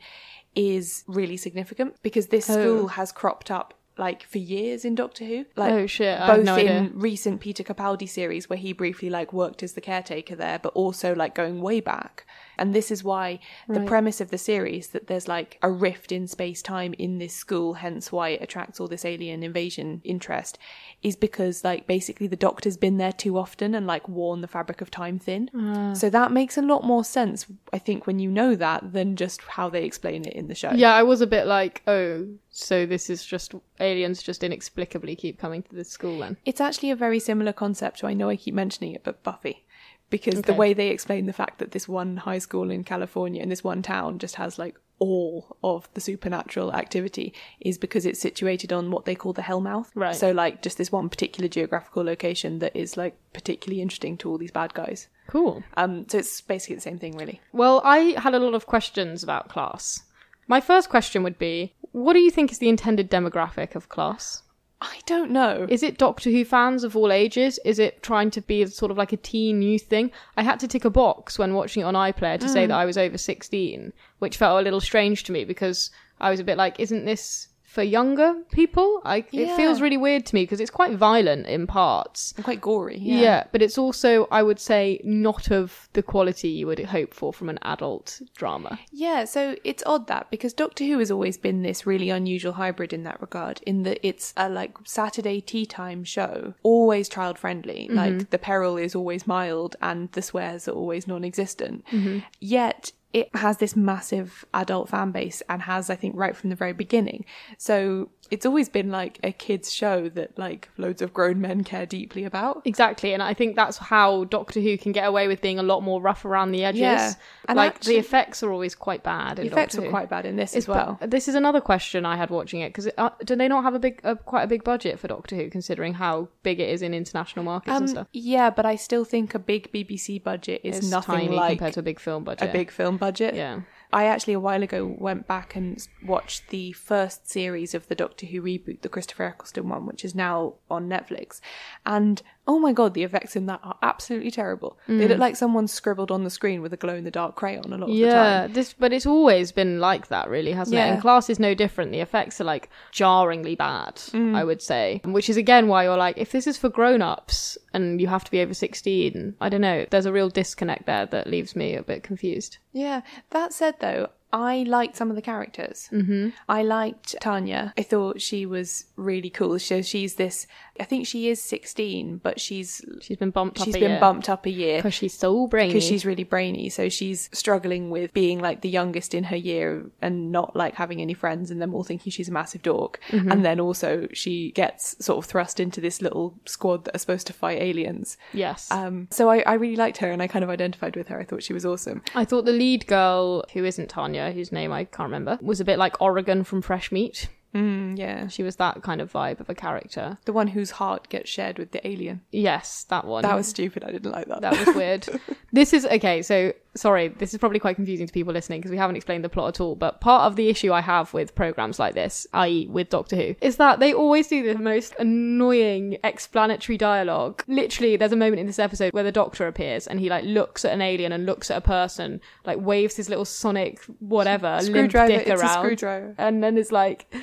is 0.55 1.03
really 1.07 1.37
significant 1.37 1.95
because 2.03 2.27
this 2.27 2.49
Oh. 2.49 2.53
school 2.53 2.87
has 2.89 3.11
cropped 3.11 3.49
up 3.49 3.73
like 3.97 4.23
for 4.23 4.37
years 4.39 4.83
in 4.85 4.95
Doctor 4.95 5.25
Who. 5.25 5.45
Like 5.55 5.73
Oh, 5.73 5.85
shit, 5.85 6.17
both 6.25 6.45
no 6.45 6.55
in 6.55 6.67
idea. 6.67 6.89
recent 6.93 7.39
Peter 7.41 7.63
Capaldi 7.63 8.07
series 8.09 8.49
where 8.49 8.57
he 8.57 8.73
briefly 8.73 9.09
like 9.09 9.31
worked 9.33 9.63
as 9.63 9.73
the 9.73 9.81
caretaker 9.81 10.35
there, 10.35 10.59
but 10.59 10.73
also 10.73 11.13
like 11.13 11.35
going 11.35 11.61
way 11.61 11.79
back. 11.81 12.25
And 12.61 12.75
this 12.75 12.91
is 12.91 13.03
why 13.03 13.39
the 13.67 13.79
premise 13.81 14.21
of 14.21 14.29
the 14.29 14.37
series 14.37 14.89
that 14.89 15.07
there's 15.07 15.27
like 15.27 15.57
a 15.63 15.71
rift 15.71 16.11
in 16.11 16.27
space 16.27 16.61
time 16.61 16.93
in 16.93 17.17
this 17.17 17.33
school, 17.33 17.73
hence 17.73 18.11
why 18.11 18.29
it 18.29 18.41
attracts 18.43 18.79
all 18.79 18.87
this 18.87 19.03
alien 19.03 19.41
invasion 19.41 19.99
interest, 20.03 20.59
is 21.01 21.15
because 21.15 21.63
like 21.63 21.87
basically 21.87 22.27
the 22.27 22.35
doctor's 22.35 22.77
been 22.77 22.97
there 22.97 23.13
too 23.13 23.35
often 23.35 23.73
and 23.73 23.87
like 23.87 24.07
worn 24.07 24.41
the 24.41 24.47
fabric 24.47 24.79
of 24.79 24.91
time 24.91 25.17
thin. 25.17 25.49
Ah. 25.57 25.93
So 25.93 26.11
that 26.11 26.31
makes 26.31 26.55
a 26.55 26.61
lot 26.61 26.83
more 26.83 27.03
sense, 27.03 27.47
I 27.73 27.79
think, 27.79 28.05
when 28.05 28.19
you 28.19 28.29
know 28.29 28.53
that 28.55 28.93
than 28.93 29.15
just 29.15 29.41
how 29.41 29.67
they 29.67 29.83
explain 29.83 30.23
it 30.25 30.33
in 30.33 30.47
the 30.47 30.53
show. 30.53 30.71
Yeah, 30.71 30.93
I 30.93 31.01
was 31.01 31.21
a 31.21 31.27
bit 31.27 31.47
like, 31.47 31.81
oh, 31.87 32.27
so 32.51 32.85
this 32.85 33.09
is 33.09 33.25
just 33.25 33.55
aliens 33.79 34.21
just 34.21 34.43
inexplicably 34.43 35.15
keep 35.15 35.39
coming 35.39 35.63
to 35.63 35.75
this 35.75 35.89
school 35.89 36.19
then. 36.19 36.37
It's 36.45 36.61
actually 36.61 36.91
a 36.91 36.95
very 36.95 37.19
similar 37.19 37.53
concept 37.53 37.99
to 37.99 38.07
I 38.07 38.13
know 38.13 38.29
I 38.29 38.35
keep 38.35 38.53
mentioning 38.53 38.93
it, 38.93 39.03
but 39.03 39.23
Buffy. 39.23 39.65
Because 40.11 40.43
the 40.43 40.53
way 40.53 40.73
they 40.73 40.89
explain 40.89 41.25
the 41.25 41.33
fact 41.33 41.57
that 41.57 41.71
this 41.71 41.87
one 41.87 42.17
high 42.17 42.37
school 42.37 42.69
in 42.69 42.83
California 42.83 43.41
in 43.41 43.49
this 43.49 43.63
one 43.63 43.81
town 43.81 44.19
just 44.19 44.35
has 44.35 44.59
like 44.59 44.75
all 44.99 45.57
of 45.63 45.89
the 45.95 45.99
supernatural 45.99 46.71
activity 46.73 47.33
is 47.59 47.79
because 47.79 48.05
it's 48.05 48.19
situated 48.19 48.71
on 48.71 48.91
what 48.91 49.05
they 49.05 49.15
call 49.15 49.33
the 49.33 49.41
Hellmouth. 49.41 49.89
Right. 49.95 50.15
So 50.15 50.31
like 50.31 50.61
just 50.61 50.77
this 50.77 50.91
one 50.91 51.09
particular 51.09 51.47
geographical 51.47 52.03
location 52.03 52.59
that 52.59 52.75
is 52.75 52.97
like 52.97 53.17
particularly 53.33 53.81
interesting 53.81 54.15
to 54.17 54.29
all 54.29 54.37
these 54.37 54.51
bad 54.51 54.75
guys. 54.75 55.07
Cool. 55.27 55.63
Um 55.75 56.05
so 56.07 56.19
it's 56.19 56.41
basically 56.41 56.75
the 56.75 56.81
same 56.81 56.99
thing 56.99 57.17
really. 57.17 57.41
Well, 57.51 57.81
I 57.83 58.15
had 58.19 58.35
a 58.35 58.39
lot 58.39 58.53
of 58.53 58.67
questions 58.67 59.23
about 59.23 59.49
class. 59.49 60.03
My 60.47 60.61
first 60.61 60.89
question 60.89 61.23
would 61.23 61.39
be 61.39 61.73
what 61.93 62.13
do 62.13 62.19
you 62.19 62.29
think 62.29 62.51
is 62.51 62.59
the 62.59 62.69
intended 62.69 63.09
demographic 63.09 63.73
of 63.75 63.89
class? 63.89 64.43
I 64.81 64.99
don't 65.05 65.29
know. 65.29 65.67
Is 65.69 65.83
it 65.83 65.99
Doctor 65.99 66.31
Who 66.31 66.43
fans 66.43 66.83
of 66.83 66.95
all 66.95 67.11
ages? 67.11 67.59
Is 67.63 67.77
it 67.77 68.01
trying 68.01 68.31
to 68.31 68.41
be 68.41 68.65
sort 68.65 68.89
of 68.89 68.97
like 68.97 69.13
a 69.13 69.17
teen 69.17 69.61
youth 69.61 69.83
thing? 69.83 70.11
I 70.35 70.41
had 70.41 70.59
to 70.61 70.67
tick 70.67 70.85
a 70.85 70.89
box 70.89 71.37
when 71.37 71.53
watching 71.53 71.81
it 71.81 71.85
on 71.85 71.93
iPlayer 71.93 72.39
to 72.39 72.49
say 72.49 72.65
mm. 72.65 72.69
that 72.69 72.77
I 72.77 72.85
was 72.85 72.97
over 72.97 73.17
16, 73.17 73.93
which 74.17 74.37
felt 74.37 74.59
a 74.59 74.63
little 74.63 74.81
strange 74.81 75.23
to 75.25 75.31
me 75.31 75.45
because 75.45 75.91
I 76.19 76.31
was 76.31 76.39
a 76.39 76.43
bit 76.43 76.57
like, 76.57 76.79
isn't 76.79 77.05
this 77.05 77.49
for 77.71 77.83
younger 77.83 78.33
people? 78.51 79.01
I, 79.05 79.23
It 79.31 79.55
feels 79.55 79.79
really 79.79 79.95
weird 79.95 80.25
to 80.25 80.35
me 80.35 80.43
because 80.43 80.59
it's 80.59 80.69
quite 80.69 80.93
violent 80.97 81.47
in 81.47 81.67
parts. 81.67 82.33
quite 82.43 82.59
gory. 82.59 82.97
Yeah. 82.99 83.21
Yeah. 83.21 83.43
but 83.53 83.61
it's 83.61 83.77
also, 83.77 84.27
I 84.29 84.43
would 84.43 84.59
say, 84.59 84.99
not 85.05 85.51
of 85.51 85.87
the 85.93 86.03
quality 86.03 86.49
you 86.49 86.67
would 86.67 86.79
hope 86.79 87.13
for 87.13 87.31
from 87.31 87.47
an 87.47 87.59
adult 87.61 88.21
drama. 88.35 88.77
Yeah, 88.91 89.23
so 89.23 89.55
it's 89.63 89.83
odd 89.85 90.07
that 90.07 90.29
because 90.29 90.53
Doctor 90.53 90.83
Who 90.83 90.99
has 90.99 91.09
always 91.11 91.37
been 91.37 91.61
this 91.63 91.85
really 91.85 92.09
unusual 92.09 92.53
hybrid 92.53 92.91
in 92.91 93.03
that 93.03 93.21
regard, 93.21 93.61
in 93.65 93.83
that 93.83 93.99
it's 94.05 94.33
a 94.35 94.49
like 94.49 94.75
Saturday 94.83 95.39
tea 95.39 95.65
time 95.65 96.03
show, 96.03 96.53
always 96.63 97.07
child 97.07 97.39
friendly. 97.39 97.87
Mm-hmm. 97.87 97.95
Like 97.95 98.29
the 98.31 98.37
peril 98.39 98.75
is 98.75 98.95
always 98.95 99.25
mild 99.25 99.77
and 99.81 100.11
the 100.11 100.21
swears 100.21 100.67
are 100.67 100.73
always 100.73 101.07
non 101.07 101.23
existent. 101.23 101.85
Mm-hmm. 101.91 102.19
Yet 102.41 102.91
it 103.13 103.29
has 103.35 103.57
this 103.57 103.75
massive 103.75 104.45
adult 104.53 104.89
fan 104.89 105.11
base 105.11 105.41
and 105.49 105.61
has, 105.63 105.89
I 105.89 105.95
think, 105.95 106.15
right 106.15 106.35
from 106.35 106.49
the 106.49 106.55
very 106.55 106.73
beginning. 106.73 107.25
So 107.57 108.09
it's 108.29 108.45
always 108.45 108.69
been 108.69 108.89
like 108.91 109.19
a 109.23 109.33
kids' 109.33 109.73
show 109.73 110.07
that 110.09 110.39
like 110.39 110.69
loads 110.77 111.01
of 111.01 111.13
grown 111.13 111.41
men 111.41 111.65
care 111.65 111.85
deeply 111.85 112.23
about. 112.23 112.61
Exactly, 112.63 113.13
and 113.13 113.21
I 113.21 113.33
think 113.33 113.57
that's 113.57 113.77
how 113.77 114.23
Doctor 114.25 114.61
Who 114.61 114.77
can 114.77 114.93
get 114.93 115.05
away 115.05 115.27
with 115.27 115.41
being 115.41 115.59
a 115.59 115.63
lot 115.63 115.83
more 115.83 116.01
rough 116.01 116.23
around 116.23 116.51
the 116.53 116.63
edges. 116.63 116.79
Yeah, 116.81 117.13
and 117.49 117.57
like 117.57 117.75
actually- 117.75 117.95
the 117.95 117.99
effects 117.99 118.41
are 118.43 118.51
always 118.51 118.73
quite 118.73 119.03
bad. 119.03 119.39
In 119.39 119.47
The 119.47 119.51
effects 119.51 119.73
Doctor 119.75 119.81
were 119.81 119.85
Who. 119.87 119.91
quite 119.91 120.09
bad 120.09 120.25
in 120.25 120.37
this 120.37 120.55
It's 120.55 120.63
as 120.65 120.67
well. 120.69 120.97
ba- 121.01 121.07
This 121.07 121.27
is 121.27 121.35
another 121.35 121.59
question 121.59 122.05
I 122.05 122.15
had 122.15 122.29
watching 122.29 122.61
it 122.61 122.69
because 122.69 122.87
uh, 122.97 123.09
do 123.25 123.35
they 123.35 123.49
not 123.49 123.63
have 123.63 123.73
a 123.73 123.79
big, 123.79 123.99
uh, 124.05 124.15
quite 124.15 124.43
a 124.43 124.47
big 124.47 124.63
budget 124.63 124.97
for 124.99 125.09
Doctor 125.09 125.35
Who, 125.35 125.49
considering 125.49 125.95
how 125.95 126.29
big 126.43 126.61
it 126.61 126.69
is 126.69 126.81
in 126.81 126.93
international 126.93 127.43
markets 127.43 127.75
and 127.75 127.83
Um, 127.83 127.87
stuff? 127.89 128.07
yeah, 128.13 128.49
but 128.49 128.65
I 128.65 128.77
still 128.77 129.03
think 129.03 129.35
a 129.35 129.39
big 129.39 129.69
BBC 129.73 130.23
budget 130.23 130.61
is 130.63 130.77
It's 130.77 130.89
nothing 130.89 131.31
like 131.33 131.57
compared 131.57 131.73
to 131.73 131.81
a 131.81 131.83
big 131.83 131.99
film 131.99 132.23
budget. 132.23 132.49
a 132.49 132.53
big 132.53 132.71
film 132.71 132.95
budget. 133.01 133.33
Yeah. 133.33 133.61
I 133.91 134.05
actually 134.05 134.33
a 134.33 134.39
while 134.39 134.63
ago 134.63 134.95
went 134.97 135.27
back 135.27 135.55
and 135.55 135.85
watched 136.05 136.49
the 136.49 136.71
first 136.71 137.27
series 137.27 137.73
of 137.73 137.87
the 137.87 137.95
Doctor 137.95 138.27
Who 138.27 138.41
reboot, 138.41 138.81
the 138.81 138.89
Christopher 138.89 139.23
Eccleston 139.25 139.67
one, 139.67 139.85
which 139.87 140.05
is 140.05 140.15
now 140.15 140.53
on 140.69 140.87
Netflix. 140.87 141.41
And 141.83 142.21
oh 142.47 142.59
my 142.59 142.73
god, 142.73 142.93
the 142.93 143.03
effects 143.03 143.35
in 143.35 143.45
that 143.45 143.59
are 143.63 143.77
absolutely 143.83 144.31
terrible. 144.31 144.77
They 144.87 145.07
look 145.07 145.19
like 145.19 145.35
someone 145.35 145.67
scribbled 145.67 146.11
on 146.11 146.23
the 146.23 146.29
screen 146.29 146.61
with 146.61 146.73
a 146.73 146.77
glow 146.77 146.95
in 146.95 147.03
the 147.03 147.11
dark 147.11 147.35
crayon 147.35 147.65
a 147.65 147.77
lot 147.77 147.81
of 147.83 147.87
the 147.87 147.93
Yeah, 147.93 148.41
time. 148.41 148.53
this, 148.53 148.73
but 148.73 148.91
it's 148.91 149.05
always 149.05 149.51
been 149.51 149.79
like 149.79 150.07
that, 150.07 150.29
really, 150.29 150.51
hasn't 150.51 150.75
it? 150.77 150.81
And 150.81 151.01
class 151.01 151.29
is 151.29 151.39
no 151.39 151.53
different. 151.53 151.91
The 151.91 151.99
effects 151.99 152.41
are 152.41 152.45
like 152.45 152.69
jarringly 152.91 153.55
bad, 153.55 153.95
Mm. 153.95 154.35
I 154.35 154.43
would 154.43 154.61
say. 154.61 155.01
Which 155.05 155.29
is 155.29 155.37
again 155.37 155.67
why 155.67 155.83
you're 155.83 155.97
like, 155.97 156.17
if 156.17 156.31
this 156.31 156.47
is 156.47 156.57
for 156.57 156.69
grown-ups 156.69 157.57
and 157.73 158.01
you 158.01 158.07
have 158.07 158.23
to 158.25 158.31
be 158.31 158.41
over 158.41 158.53
sixteen, 158.53 159.35
I 159.39 159.49
don't 159.49 159.61
know. 159.61 159.85
There's 159.89 160.05
a 160.07 160.11
real 160.13 160.29
disconnect 160.29 160.85
there 160.87 161.05
that 161.05 161.27
leaves 161.27 161.55
me 161.55 161.75
a 161.75 161.83
bit 161.83 162.03
confused. 162.03 162.57
Yeah. 162.73 163.01
That 163.29 163.53
said, 163.53 163.75
though, 163.79 164.09
I 164.33 164.63
liked 164.63 164.95
some 164.95 165.09
of 165.09 165.17
the 165.17 165.21
characters. 165.21 165.89
Mm-hmm. 165.91 166.29
I 166.47 166.63
liked 166.63 167.15
Tanya. 167.21 167.73
I 167.77 167.83
thought 167.83 168.21
she 168.21 168.45
was 168.45 168.85
really 168.95 169.29
cool. 169.29 169.59
So 169.59 169.81
she's 169.81 170.15
this. 170.15 170.47
I 170.81 170.85
think 170.85 171.07
she 171.07 171.29
is 171.29 171.41
sixteen, 171.41 172.17
but 172.17 172.39
she's 172.41 172.83
She's 173.01 173.17
been 173.17 173.31
bumped 173.31 173.59
up. 173.59 173.65
she's 173.65 173.77
been 173.77 173.99
bumped 173.99 174.27
up 174.29 174.45
a 174.45 174.49
year 174.49 174.77
because 174.79 174.93
she's 174.93 175.17
so 175.17 175.47
brainy. 175.47 175.69
because 175.73 175.87
she's 175.87 176.05
really 176.05 176.23
brainy. 176.23 176.69
So 176.69 176.89
she's 176.89 177.29
struggling 177.31 177.89
with 177.89 178.13
being 178.13 178.39
like 178.39 178.61
the 178.61 178.69
youngest 178.69 179.13
in 179.13 179.25
her 179.25 179.35
year 179.35 179.85
and 180.01 180.31
not 180.31 180.55
like 180.55 180.75
having 180.75 180.99
any 181.01 181.13
friends, 181.13 181.51
and 181.51 181.61
them 181.61 181.73
all 181.75 181.83
thinking 181.83 182.11
she's 182.11 182.29
a 182.29 182.31
massive 182.33 182.61
dork. 182.63 182.99
And 183.11 183.45
then 183.45 183.59
also 183.59 184.07
she 184.13 184.51
gets 184.51 184.95
sort 185.03 185.17
of 185.23 185.29
thrust 185.29 185.59
into 185.59 185.79
this 185.79 186.01
little 186.01 186.33
squad 186.45 186.85
that 186.85 186.95
are 186.95 186.99
supposed 186.99 187.27
to 187.27 187.33
fight 187.33 187.61
aliens. 187.61 188.17
yes. 188.33 188.69
Um, 188.71 189.07
so 189.11 189.29
I, 189.29 189.39
I 189.45 189.53
really 189.53 189.75
liked 189.75 189.97
her, 189.97 190.09
and 190.11 190.21
I 190.21 190.27
kind 190.27 190.43
of 190.43 190.49
identified 190.49 190.95
with 190.95 191.07
her. 191.09 191.19
I 191.19 191.23
thought 191.25 191.43
she 191.43 191.53
was 191.53 191.65
awesome. 191.65 192.01
I 192.15 192.25
thought 192.25 192.45
the 192.45 192.51
lead 192.51 192.87
girl, 192.87 193.43
who 193.53 193.63
isn't 193.65 193.89
Tanya, 193.89 194.31
whose 194.31 194.51
name 194.51 194.71
I 194.71 194.85
can't 194.85 195.07
remember, 195.07 195.37
was 195.41 195.59
a 195.59 195.65
bit 195.65 195.77
like 195.77 196.01
Oregon 196.01 196.43
from 196.43 196.61
Fresh 196.61 196.91
Meat. 196.91 197.27
Mm, 197.53 197.97
yeah, 197.97 198.27
She 198.27 198.43
was 198.43 198.55
that 198.57 198.81
kind 198.81 199.01
of 199.01 199.11
vibe 199.11 199.39
of 199.41 199.49
a 199.49 199.55
character. 199.55 200.17
the 200.25 200.33
one 200.33 200.47
whose 200.47 200.71
heart 200.71 201.09
gets 201.09 201.29
shared 201.29 201.59
with 201.59 201.71
the 201.71 201.85
alien. 201.85 202.21
Yes, 202.31 202.85
that 202.89 203.05
one. 203.05 203.23
That 203.23 203.35
was 203.35 203.47
stupid. 203.47 203.83
I 203.83 203.91
didn't 203.91 204.11
like 204.11 204.27
that. 204.27 204.41
that 204.41 204.65
was 204.65 204.75
weird. 204.75 205.07
this 205.51 205.73
is 205.73 205.85
okay. 205.85 206.21
So 206.21 206.53
sorry, 206.75 207.09
this 207.09 207.33
is 207.33 207.39
probably 207.39 207.59
quite 207.59 207.75
confusing 207.75 208.07
to 208.07 208.13
people 208.13 208.31
listening 208.31 208.61
because 208.61 208.71
we 208.71 208.77
haven't 208.77 208.95
explained 208.95 209.25
the 209.25 209.29
plot 209.29 209.49
at 209.55 209.59
all. 209.61 209.75
But 209.75 209.99
part 209.99 210.23
of 210.23 210.37
the 210.37 210.47
issue 210.47 210.71
I 210.71 210.79
have 210.81 211.13
with 211.13 211.35
programs 211.35 211.77
like 211.79 211.93
this, 211.93 212.25
i.e., 212.33 212.67
with 212.67 212.89
Doctor 212.89 213.17
Who, 213.17 213.35
is 213.41 213.57
that 213.57 213.79
they 213.81 213.93
always 213.93 214.29
do 214.29 214.41
the 214.53 214.57
most 214.57 214.95
annoying 214.97 215.97
explanatory 216.03 216.77
dialogue. 216.77 217.43
Literally, 217.47 217.97
there's 217.97 218.13
a 218.13 218.15
moment 218.15 218.39
in 218.39 218.47
this 218.47 218.59
episode 218.59 218.93
where 218.93 219.03
the 219.03 219.11
Doctor 219.11 219.47
appears 219.47 219.87
and 219.87 219.99
he 219.99 220.09
like 220.09 220.23
looks 220.23 220.63
at 220.63 220.71
an 220.71 220.81
alien 220.81 221.11
and 221.11 221.25
looks 221.25 221.51
at 221.51 221.57
a 221.57 221.61
person, 221.61 222.21
like 222.45 222.59
waves 222.61 222.95
his 222.95 223.09
little 223.09 223.25
sonic 223.25 223.83
whatever 223.99 224.51
limp 224.61 224.65
Screwdriver, 224.91 225.07
dick 225.07 225.27
it's 225.27 225.41
a 225.41 225.45
around, 225.45 226.15
and 226.17 226.41
then 226.43 226.57
it's 226.57 226.71
like. 226.71 227.13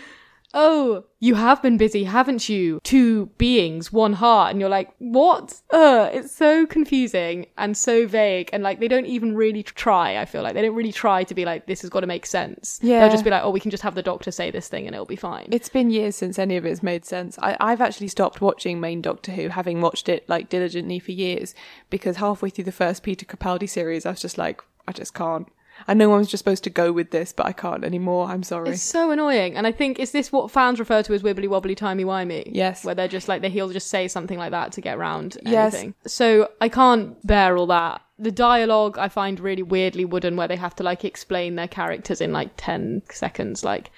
Oh, 0.54 1.04
you 1.20 1.34
have 1.34 1.60
been 1.60 1.76
busy, 1.76 2.04
haven't 2.04 2.48
you? 2.48 2.80
Two 2.82 3.26
beings, 3.36 3.92
one 3.92 4.14
heart. 4.14 4.50
And 4.50 4.60
you're 4.60 4.70
like, 4.70 4.90
what? 4.98 5.60
Ugh, 5.70 6.10
it's 6.12 6.34
so 6.34 6.64
confusing 6.64 7.46
and 7.58 7.76
so 7.76 8.06
vague. 8.06 8.48
And 8.52 8.62
like, 8.62 8.80
they 8.80 8.88
don't 8.88 9.06
even 9.06 9.34
really 9.36 9.62
try, 9.62 10.16
I 10.16 10.24
feel 10.24 10.42
like. 10.42 10.54
They 10.54 10.62
don't 10.62 10.74
really 10.74 10.92
try 10.92 11.24
to 11.24 11.34
be 11.34 11.44
like, 11.44 11.66
this 11.66 11.82
has 11.82 11.90
got 11.90 12.00
to 12.00 12.06
make 12.06 12.24
sense. 12.24 12.80
Yeah. 12.82 13.00
They'll 13.00 13.10
just 13.10 13.24
be 13.24 13.30
like, 13.30 13.42
oh, 13.44 13.50
we 13.50 13.60
can 13.60 13.70
just 13.70 13.82
have 13.82 13.94
the 13.94 14.02
doctor 14.02 14.30
say 14.30 14.50
this 14.50 14.68
thing 14.68 14.86
and 14.86 14.94
it'll 14.94 15.06
be 15.06 15.16
fine. 15.16 15.48
It's 15.52 15.68
been 15.68 15.90
years 15.90 16.16
since 16.16 16.38
any 16.38 16.56
of 16.56 16.64
it's 16.64 16.82
made 16.82 17.04
sense. 17.04 17.38
I, 17.40 17.56
I've 17.60 17.82
actually 17.82 18.08
stopped 18.08 18.40
watching 18.40 18.80
main 18.80 19.02
Doctor 19.02 19.32
Who, 19.32 19.48
having 19.48 19.80
watched 19.82 20.08
it 20.08 20.26
like 20.28 20.48
diligently 20.48 20.98
for 20.98 21.12
years, 21.12 21.54
because 21.90 22.16
halfway 22.16 22.48
through 22.50 22.64
the 22.64 22.72
first 22.72 23.02
Peter 23.02 23.26
Capaldi 23.26 23.68
series, 23.68 24.06
I 24.06 24.10
was 24.10 24.20
just 24.20 24.38
like, 24.38 24.62
I 24.86 24.92
just 24.92 25.12
can't. 25.12 25.46
I 25.86 25.94
know 25.94 26.12
I 26.12 26.18
was 26.18 26.28
just 26.28 26.42
supposed 26.42 26.64
to 26.64 26.70
go 26.70 26.92
with 26.92 27.10
this, 27.10 27.32
but 27.32 27.46
I 27.46 27.52
can't 27.52 27.84
anymore. 27.84 28.26
I'm 28.26 28.42
sorry. 28.42 28.70
It's 28.70 28.82
so 28.82 29.10
annoying. 29.10 29.56
And 29.56 29.66
I 29.66 29.72
think, 29.72 29.98
is 29.98 30.10
this 30.12 30.32
what 30.32 30.50
fans 30.50 30.78
refer 30.78 31.02
to 31.02 31.14
as 31.14 31.22
wibbly 31.22 31.48
wobbly 31.48 31.74
timey 31.74 32.04
wimey? 32.04 32.50
Yes. 32.52 32.84
Where 32.84 32.94
they're 32.94 33.08
just 33.08 33.28
like, 33.28 33.42
they, 33.42 33.50
he'll 33.50 33.70
just 33.70 33.88
say 33.88 34.08
something 34.08 34.38
like 34.38 34.50
that 34.50 34.72
to 34.72 34.80
get 34.80 34.96
around 34.98 35.38
Yes. 35.44 35.74
anything. 35.74 35.94
So 36.06 36.50
I 36.60 36.68
can't 36.68 37.24
bear 37.26 37.56
all 37.56 37.66
that. 37.68 38.02
The 38.18 38.32
dialogue 38.32 38.98
I 38.98 39.08
find 39.08 39.38
really 39.38 39.62
weirdly 39.62 40.04
wooden 40.04 40.36
where 40.36 40.48
they 40.48 40.56
have 40.56 40.74
to 40.76 40.82
like 40.82 41.04
explain 41.04 41.54
their 41.54 41.68
characters 41.68 42.20
in 42.20 42.32
like 42.32 42.50
10 42.56 43.02
seconds. 43.10 43.64
Like, 43.64 43.90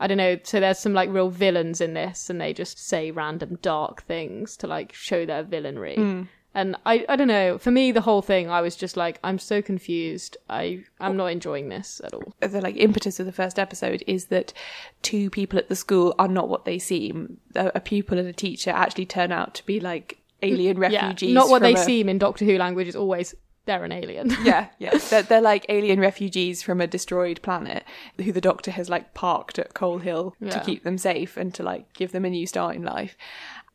I 0.00 0.06
don't 0.08 0.16
know. 0.18 0.38
So 0.42 0.58
there's 0.60 0.78
some 0.80 0.94
like 0.94 1.10
real 1.10 1.30
villains 1.30 1.80
in 1.80 1.94
this 1.94 2.28
and 2.28 2.40
they 2.40 2.52
just 2.52 2.84
say 2.84 3.10
random 3.12 3.58
dark 3.62 4.02
things 4.02 4.56
to 4.58 4.66
like 4.66 4.92
show 4.92 5.24
their 5.24 5.44
villainry. 5.44 5.94
Hmm. 5.96 6.22
And 6.54 6.76
I, 6.86 7.04
I 7.08 7.16
don't 7.16 7.28
know. 7.28 7.58
For 7.58 7.70
me, 7.70 7.92
the 7.92 8.00
whole 8.00 8.22
thing, 8.22 8.50
I 8.50 8.60
was 8.62 8.74
just 8.74 8.96
like, 8.96 9.20
I'm 9.22 9.38
so 9.38 9.60
confused. 9.62 10.36
I, 10.48 10.84
I'm 10.98 11.16
not 11.16 11.26
enjoying 11.26 11.68
this 11.68 12.00
at 12.02 12.14
all. 12.14 12.34
the 12.40 12.60
like 12.60 12.76
impetus 12.76 13.20
of 13.20 13.26
the 13.26 13.32
first 13.32 13.58
episode 13.58 14.02
is 14.06 14.26
that 14.26 14.52
two 15.02 15.30
people 15.30 15.58
at 15.58 15.68
the 15.68 15.76
school 15.76 16.14
are 16.18 16.28
not 16.28 16.48
what 16.48 16.64
they 16.64 16.78
seem. 16.78 17.38
A, 17.54 17.72
a 17.76 17.80
pupil 17.80 18.18
and 18.18 18.26
a 18.26 18.32
teacher 18.32 18.70
actually 18.70 19.06
turn 19.06 19.30
out 19.30 19.54
to 19.54 19.66
be 19.66 19.78
like 19.78 20.18
alien 20.42 20.78
refugees. 20.78 21.28
Yeah, 21.30 21.34
not 21.34 21.50
what 21.50 21.62
they 21.62 21.74
a- 21.74 21.78
seem 21.78 22.08
in 22.08 22.18
Doctor 22.18 22.44
Who 22.44 22.56
language 22.56 22.88
is 22.88 22.96
always 22.96 23.34
they're 23.66 23.84
an 23.84 23.92
alien. 23.92 24.34
yeah, 24.42 24.68
yeah. 24.78 24.96
They're, 24.96 25.22
they're 25.22 25.40
like 25.42 25.66
alien 25.68 26.00
refugees 26.00 26.62
from 26.62 26.80
a 26.80 26.86
destroyed 26.86 27.42
planet 27.42 27.84
who 28.16 28.32
the 28.32 28.40
doctor 28.40 28.70
has 28.70 28.88
like 28.88 29.12
parked 29.12 29.58
at 29.58 29.74
Coal 29.74 29.98
Hill 29.98 30.34
to 30.40 30.60
keep 30.60 30.84
them 30.84 30.96
safe 30.96 31.36
and 31.36 31.52
to 31.54 31.62
like 31.62 31.92
give 31.92 32.12
them 32.12 32.24
a 32.24 32.30
new 32.30 32.46
start 32.46 32.76
in 32.76 32.82
life. 32.82 33.14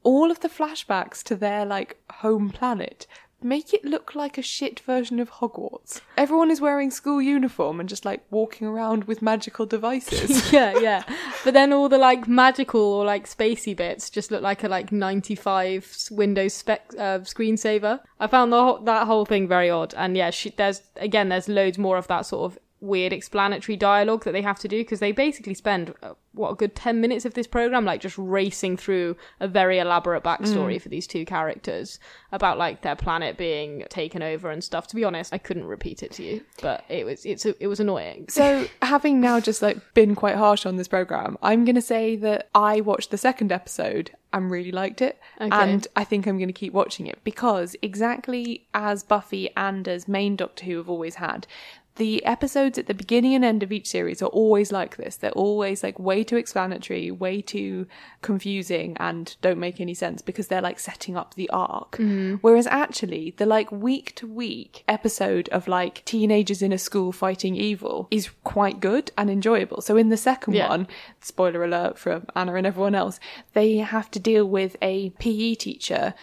All 0.04 0.32
of 0.32 0.42
the 0.42 0.50
flashbacks 0.50 1.24
to 1.24 1.36
their 1.36 1.66
like 1.66 1.98
home 2.10 2.50
planet 2.50 3.08
make 3.44 3.74
it 3.74 3.84
look 3.84 4.16
like 4.16 4.38
a 4.38 4.42
shit 4.42 4.80
version 4.80 5.20
of 5.20 5.30
Hogwarts. 5.30 6.02
Everyone 6.18 6.50
is 6.50 6.62
wearing 6.62 6.92
school 6.92 7.22
uniform 7.22 7.80
and 7.80 7.90
just 7.90 8.06
like 8.06 8.24
walking 8.30 8.68
around 8.68 9.06
with 9.06 9.22
magical 9.22 9.66
devices. 9.66 10.52
yeah, 10.54 10.78
yeah. 10.80 11.04
But 11.44 11.54
then 11.54 11.74
all 11.74 11.90
the 11.90 11.98
like 11.98 12.28
magical 12.28 12.82
or 12.82 13.06
like 13.06 13.28
spacey 13.28 13.76
bits 13.76 14.10
just 14.10 14.32
look 14.32 14.42
like 14.42 14.64
a 14.64 14.70
like 14.70 14.92
95 14.92 16.08
Windows 16.12 16.54
spec 16.54 16.86
uh, 16.98 17.20
screensaver. 17.20 18.00
I 18.20 18.28
found 18.28 18.54
the 18.54 18.62
whole, 18.62 18.80
that 18.80 19.08
whole 19.08 19.26
thing 19.26 19.48
very 19.48 19.70
odd. 19.70 19.94
And 19.96 20.16
yeah, 20.16 20.30
she, 20.30 20.50
there's 20.52 20.82
again 20.98 21.30
there's 21.30 21.50
loads 21.50 21.78
more 21.78 21.98
of 21.98 22.08
that 22.08 22.26
sort 22.26 22.52
of 22.52 22.60
weird 22.80 23.14
explanatory 23.14 23.78
dialogue 23.78 24.26
that 24.26 24.34
they 24.34 24.42
have 24.42 24.60
to 24.60 24.68
do 24.68 24.82
because 24.82 25.00
they 25.00 25.12
basically 25.12 25.54
spend 25.54 25.94
uh, 26.04 26.14
what 26.34 26.52
a 26.52 26.56
good 26.56 26.76
10 26.76 27.00
minutes 27.02 27.26
of 27.26 27.34
this 27.34 27.48
program 27.48 27.86
like 27.86 28.02
just 28.02 28.18
racing 28.18 28.78
through 28.78 29.16
a 29.40 29.48
very 29.48 29.80
elaborate 29.80 30.24
backstory 30.24 30.76
mm. 30.76 30.82
for 30.82 30.90
these 30.90 31.08
two 31.08 31.26
characters 31.26 32.00
about 32.32 32.58
like 32.58 32.82
their 32.82 32.96
planet 32.96 33.38
being 33.38 33.86
taken 33.90 34.22
over 34.22 34.50
and 34.50 34.64
stuff 34.64 34.88
to 34.88 34.96
be 34.96 35.04
honest 35.04 35.34
i 35.34 35.38
couldn't 35.38 35.66
repeat 35.66 36.04
it 36.04 36.12
to 36.12 36.24
you 36.24 36.44
but 36.62 36.84
it 36.90 37.06
was 37.06 37.26
it's 37.26 37.46
it 37.46 37.68
was 37.68 37.80
annoying 37.80 38.26
So, 38.44 38.68
having 38.82 39.22
now 39.22 39.40
just 39.40 39.62
like 39.62 39.94
been 39.94 40.16
quite 40.16 40.36
harsh 40.36 40.66
on 40.66 40.76
this 40.78 40.88
program, 40.88 41.38
I'm 41.42 41.66
going 41.66 41.76
to 41.76 41.82
say 41.82 42.16
that 42.18 42.50
I 42.56 42.82
watched 42.82 43.12
the 43.12 43.18
second 43.18 43.52
episode 43.52 44.12
and 44.34 44.50
really 44.50 44.72
liked 44.72 45.02
it. 45.02 45.20
Okay. 45.40 45.56
And 45.56 45.88
I 45.96 46.04
think 46.04 46.26
I'm 46.26 46.38
going 46.38 46.50
to 46.50 46.54
keep 46.54 46.74
watching 46.74 47.08
it 47.08 47.20
because 47.24 47.76
exactly 47.82 48.68
as 48.74 49.04
Buffy 49.04 49.50
and 49.56 49.88
as 49.88 50.08
main 50.08 50.36
Doctor 50.36 50.66
Who 50.66 50.78
have 50.78 50.90
always 50.90 51.16
had, 51.16 51.48
the 51.96 52.26
episodes 52.26 52.78
at 52.80 52.88
the 52.88 52.94
beginning 52.94 53.36
and 53.36 53.46
end 53.46 53.62
of 53.62 53.72
each 53.72 53.88
series 53.88 54.22
are 54.22 54.28
always 54.28 54.72
like 54.72 54.98
this. 54.98 55.16
They're 55.16 55.32
always 55.32 55.84
like 55.84 56.00
way 56.00 56.24
too 56.24 56.38
explanatory, 56.38 57.12
way 57.12 57.42
too 57.42 57.86
confusing, 58.22 58.98
and 59.00 59.36
don't 59.42 59.60
make 59.60 59.80
any 59.80 59.94
sense 59.94 60.22
because 60.22 60.48
they're 60.48 60.62
like 60.62 60.80
setting 60.80 61.16
up 61.16 61.36
the 61.36 61.50
arc. 61.52 61.92
Mm-hmm. 61.94 62.36
Whereas 62.42 62.66
actually, 62.68 63.36
the 63.38 63.46
like 63.46 63.72
week 63.72 64.16
to 64.16 64.28
week 64.28 64.84
episode 64.88 65.50
of 65.50 65.68
like 65.68 66.04
teenagers 66.06 66.62
in 66.64 66.72
a 66.72 66.78
school 66.80 67.12
fighting 67.12 67.56
evil 67.56 68.08
is 68.10 68.32
quite 68.44 68.80
good 68.80 69.12
and 69.18 69.30
enjoyable. 69.30 69.82
So 69.82 69.96
in 69.96 70.10
the 70.10 70.18
second 70.18 70.54
Yeah. 70.54 70.70
one, 70.70 70.88
spoiler 71.22 71.64
alert 71.64 72.00
for 72.00 72.24
Anna 72.36 72.56
and 72.56 72.66
everyone 72.66 72.96
else, 72.96 73.20
they 73.54 73.78
have 73.78 74.10
to 74.12 74.20
deal 74.20 74.46
with 74.46 74.76
a 74.82 75.12
PE 75.20 75.56
teacher 75.56 76.14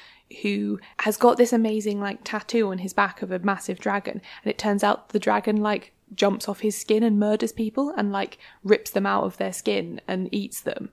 who 0.42 0.78
has 1.00 1.16
got 1.16 1.36
this 1.36 1.52
amazing 1.52 2.00
like 2.00 2.20
tattoo 2.24 2.70
on 2.70 2.78
his 2.78 2.92
back 2.92 3.22
of 3.22 3.30
a 3.30 3.38
massive 3.40 3.78
dragon 3.78 4.22
and 4.42 4.50
it 4.50 4.58
turns 4.58 4.84
out 4.84 5.10
the 5.10 5.18
dragon 5.18 5.56
like 5.56 5.92
jumps 6.14 6.48
off 6.48 6.60
his 6.60 6.76
skin 6.76 7.02
and 7.02 7.18
murders 7.18 7.52
people 7.52 7.90
and 7.96 8.12
like 8.12 8.38
rips 8.64 8.90
them 8.90 9.06
out 9.06 9.24
of 9.24 9.36
their 9.36 9.52
skin 9.52 10.00
and 10.08 10.28
eats 10.32 10.60
them 10.60 10.90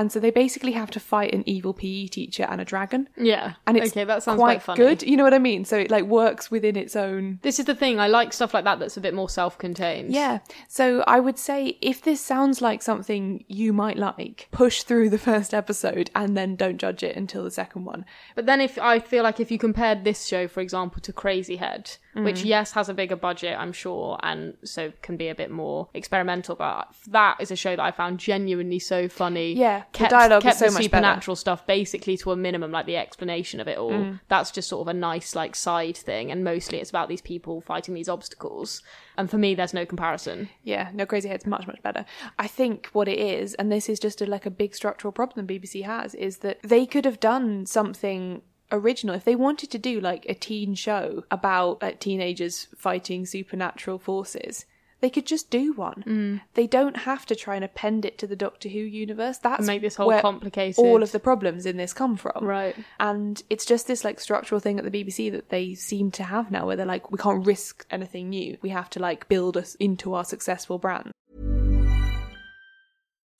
and 0.00 0.10
so 0.10 0.18
they 0.18 0.30
basically 0.30 0.72
have 0.72 0.90
to 0.90 1.00
fight 1.00 1.34
an 1.34 1.44
evil 1.46 1.72
PE 1.72 2.06
teacher 2.08 2.46
and 2.48 2.60
a 2.60 2.64
dragon 2.64 3.08
yeah 3.16 3.54
and 3.66 3.76
it's 3.76 3.92
okay 3.92 4.04
that 4.04 4.22
sounds 4.22 4.38
quite 4.38 4.54
quite 4.54 4.62
funny 4.62 4.78
good 4.78 5.02
you 5.02 5.16
know 5.16 5.24
what 5.24 5.34
I 5.34 5.38
mean 5.38 5.64
so 5.64 5.76
it 5.78 5.90
like 5.90 6.04
works 6.04 6.50
within 6.50 6.76
its 6.76 6.96
own 6.96 7.38
This 7.42 7.58
is 7.58 7.66
the 7.66 7.74
thing. 7.74 8.00
I 8.00 8.08
like 8.08 8.32
stuff 8.32 8.54
like 8.54 8.64
that 8.64 8.78
that's 8.78 8.96
a 8.96 9.00
bit 9.00 9.14
more 9.14 9.28
self-contained. 9.28 10.12
Yeah. 10.12 10.40
So 10.68 11.02
I 11.06 11.20
would 11.20 11.38
say 11.38 11.78
if 11.80 12.02
this 12.02 12.20
sounds 12.20 12.60
like 12.60 12.82
something 12.82 13.44
you 13.48 13.72
might 13.72 13.96
like, 13.96 14.48
push 14.50 14.82
through 14.82 15.10
the 15.10 15.18
first 15.18 15.54
episode 15.54 16.10
and 16.14 16.36
then 16.36 16.56
don't 16.56 16.78
judge 16.78 17.02
it 17.02 17.16
until 17.16 17.44
the 17.44 17.50
second 17.50 17.84
one. 17.84 18.04
But 18.34 18.46
then 18.46 18.60
if 18.60 18.78
I 18.78 18.98
feel 18.98 19.22
like 19.22 19.40
if 19.40 19.50
you 19.50 19.58
compared 19.58 20.04
this 20.04 20.26
show, 20.26 20.48
for 20.48 20.60
example, 20.60 21.00
to 21.02 21.12
Crazyhead, 21.12 21.98
which 22.14 22.42
yes 22.42 22.72
has 22.72 22.88
a 22.88 22.94
bigger 22.94 23.16
budget, 23.16 23.56
I'm 23.58 23.72
sure, 23.72 24.18
and 24.22 24.56
so 24.64 24.92
can 25.02 25.16
be 25.16 25.28
a 25.28 25.34
bit 25.34 25.50
more 25.50 25.88
experimental. 25.94 26.56
But 26.56 26.88
that 27.08 27.36
is 27.40 27.50
a 27.50 27.56
show 27.56 27.76
that 27.76 27.82
I 27.82 27.90
found 27.92 28.18
genuinely 28.18 28.78
so 28.78 29.08
funny. 29.08 29.52
Yeah, 29.52 29.84
the 29.92 30.08
kept, 30.08 30.12
is 30.12 30.58
so 30.58 30.66
the 30.66 30.72
much 30.72 30.74
better. 30.74 30.82
supernatural 30.82 31.36
stuff 31.36 31.66
basically 31.66 32.16
to 32.18 32.32
a 32.32 32.36
minimum, 32.36 32.72
like 32.72 32.86
the 32.86 32.96
explanation 32.96 33.60
of 33.60 33.68
it 33.68 33.78
all. 33.78 33.92
Mm. 33.92 34.20
That's 34.28 34.50
just 34.50 34.68
sort 34.68 34.82
of 34.82 34.88
a 34.88 34.98
nice 34.98 35.34
like 35.34 35.54
side 35.54 35.96
thing, 35.96 36.30
and 36.30 36.42
mostly 36.42 36.78
it's 36.78 36.90
about 36.90 37.08
these 37.08 37.22
people 37.22 37.60
fighting 37.60 37.94
these 37.94 38.08
obstacles. 38.08 38.82
And 39.16 39.30
for 39.30 39.38
me, 39.38 39.54
there's 39.54 39.74
no 39.74 39.84
comparison. 39.84 40.48
Yeah, 40.64 40.90
no, 40.94 41.06
Crazyhead's 41.06 41.46
much 41.46 41.66
much 41.66 41.82
better. 41.82 42.04
I 42.38 42.46
think 42.46 42.88
what 42.92 43.06
it 43.06 43.18
is, 43.18 43.54
and 43.54 43.70
this 43.70 43.88
is 43.88 44.00
just 44.00 44.20
a, 44.20 44.26
like 44.26 44.46
a 44.46 44.50
big 44.50 44.74
structural 44.74 45.12
problem 45.12 45.46
BBC 45.46 45.84
has, 45.84 46.14
is 46.14 46.38
that 46.38 46.58
they 46.62 46.86
could 46.86 47.04
have 47.04 47.20
done 47.20 47.66
something 47.66 48.42
original 48.72 49.14
if 49.14 49.24
they 49.24 49.36
wanted 49.36 49.70
to 49.70 49.78
do 49.78 50.00
like 50.00 50.26
a 50.28 50.34
teen 50.34 50.74
show 50.74 51.24
about 51.30 51.82
like, 51.82 52.00
teenagers 52.00 52.68
fighting 52.76 53.26
supernatural 53.26 53.98
forces. 53.98 54.64
They 55.00 55.08
could 55.08 55.24
just 55.24 55.48
do 55.50 55.72
one. 55.72 56.04
Mm. 56.06 56.40
They 56.52 56.66
don't 56.66 56.94
have 56.98 57.24
to 57.26 57.34
try 57.34 57.54
and 57.54 57.64
append 57.64 58.04
it 58.04 58.18
to 58.18 58.26
the 58.26 58.36
Doctor 58.36 58.68
Who 58.68 58.80
universe. 58.80 59.38
That's 59.38 59.60
And 59.60 59.66
make 59.66 59.80
this 59.80 59.96
whole 59.96 60.08
where 60.08 60.20
complicated- 60.20 60.84
All 60.84 61.02
of 61.02 61.10
the 61.12 61.18
problems 61.18 61.64
in 61.64 61.78
this 61.78 61.94
come 61.94 62.18
from, 62.18 62.44
Right. 62.44 62.76
And 62.98 63.42
it's 63.48 63.64
just 63.64 63.86
this 63.86 64.04
like 64.04 64.20
structural 64.20 64.60
thing 64.60 64.78
at 64.78 64.84
the 64.84 64.90
BBC 64.90 65.30
that 65.32 65.48
they 65.48 65.74
seem 65.74 66.10
to 66.12 66.24
have 66.24 66.50
now, 66.50 66.66
where 66.66 66.76
they're 66.76 66.84
like, 66.84 67.10
we 67.10 67.16
can't 67.16 67.46
risk 67.46 67.86
anything 67.90 68.28
new. 68.28 68.58
We 68.60 68.68
have 68.68 68.90
to 68.90 69.00
like 69.00 69.26
build 69.28 69.56
us 69.56 69.74
into 69.76 70.12
our 70.12 70.24
successful 70.24 70.76
brand. 70.78 71.12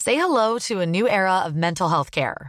Say 0.01 0.17
hello 0.17 0.59
to 0.61 0.81
a 0.81 0.87
new 0.87 1.07
era 1.07 1.43
of 1.45 1.55
mental 1.55 1.91
health 1.91 2.11
care. 2.11 2.49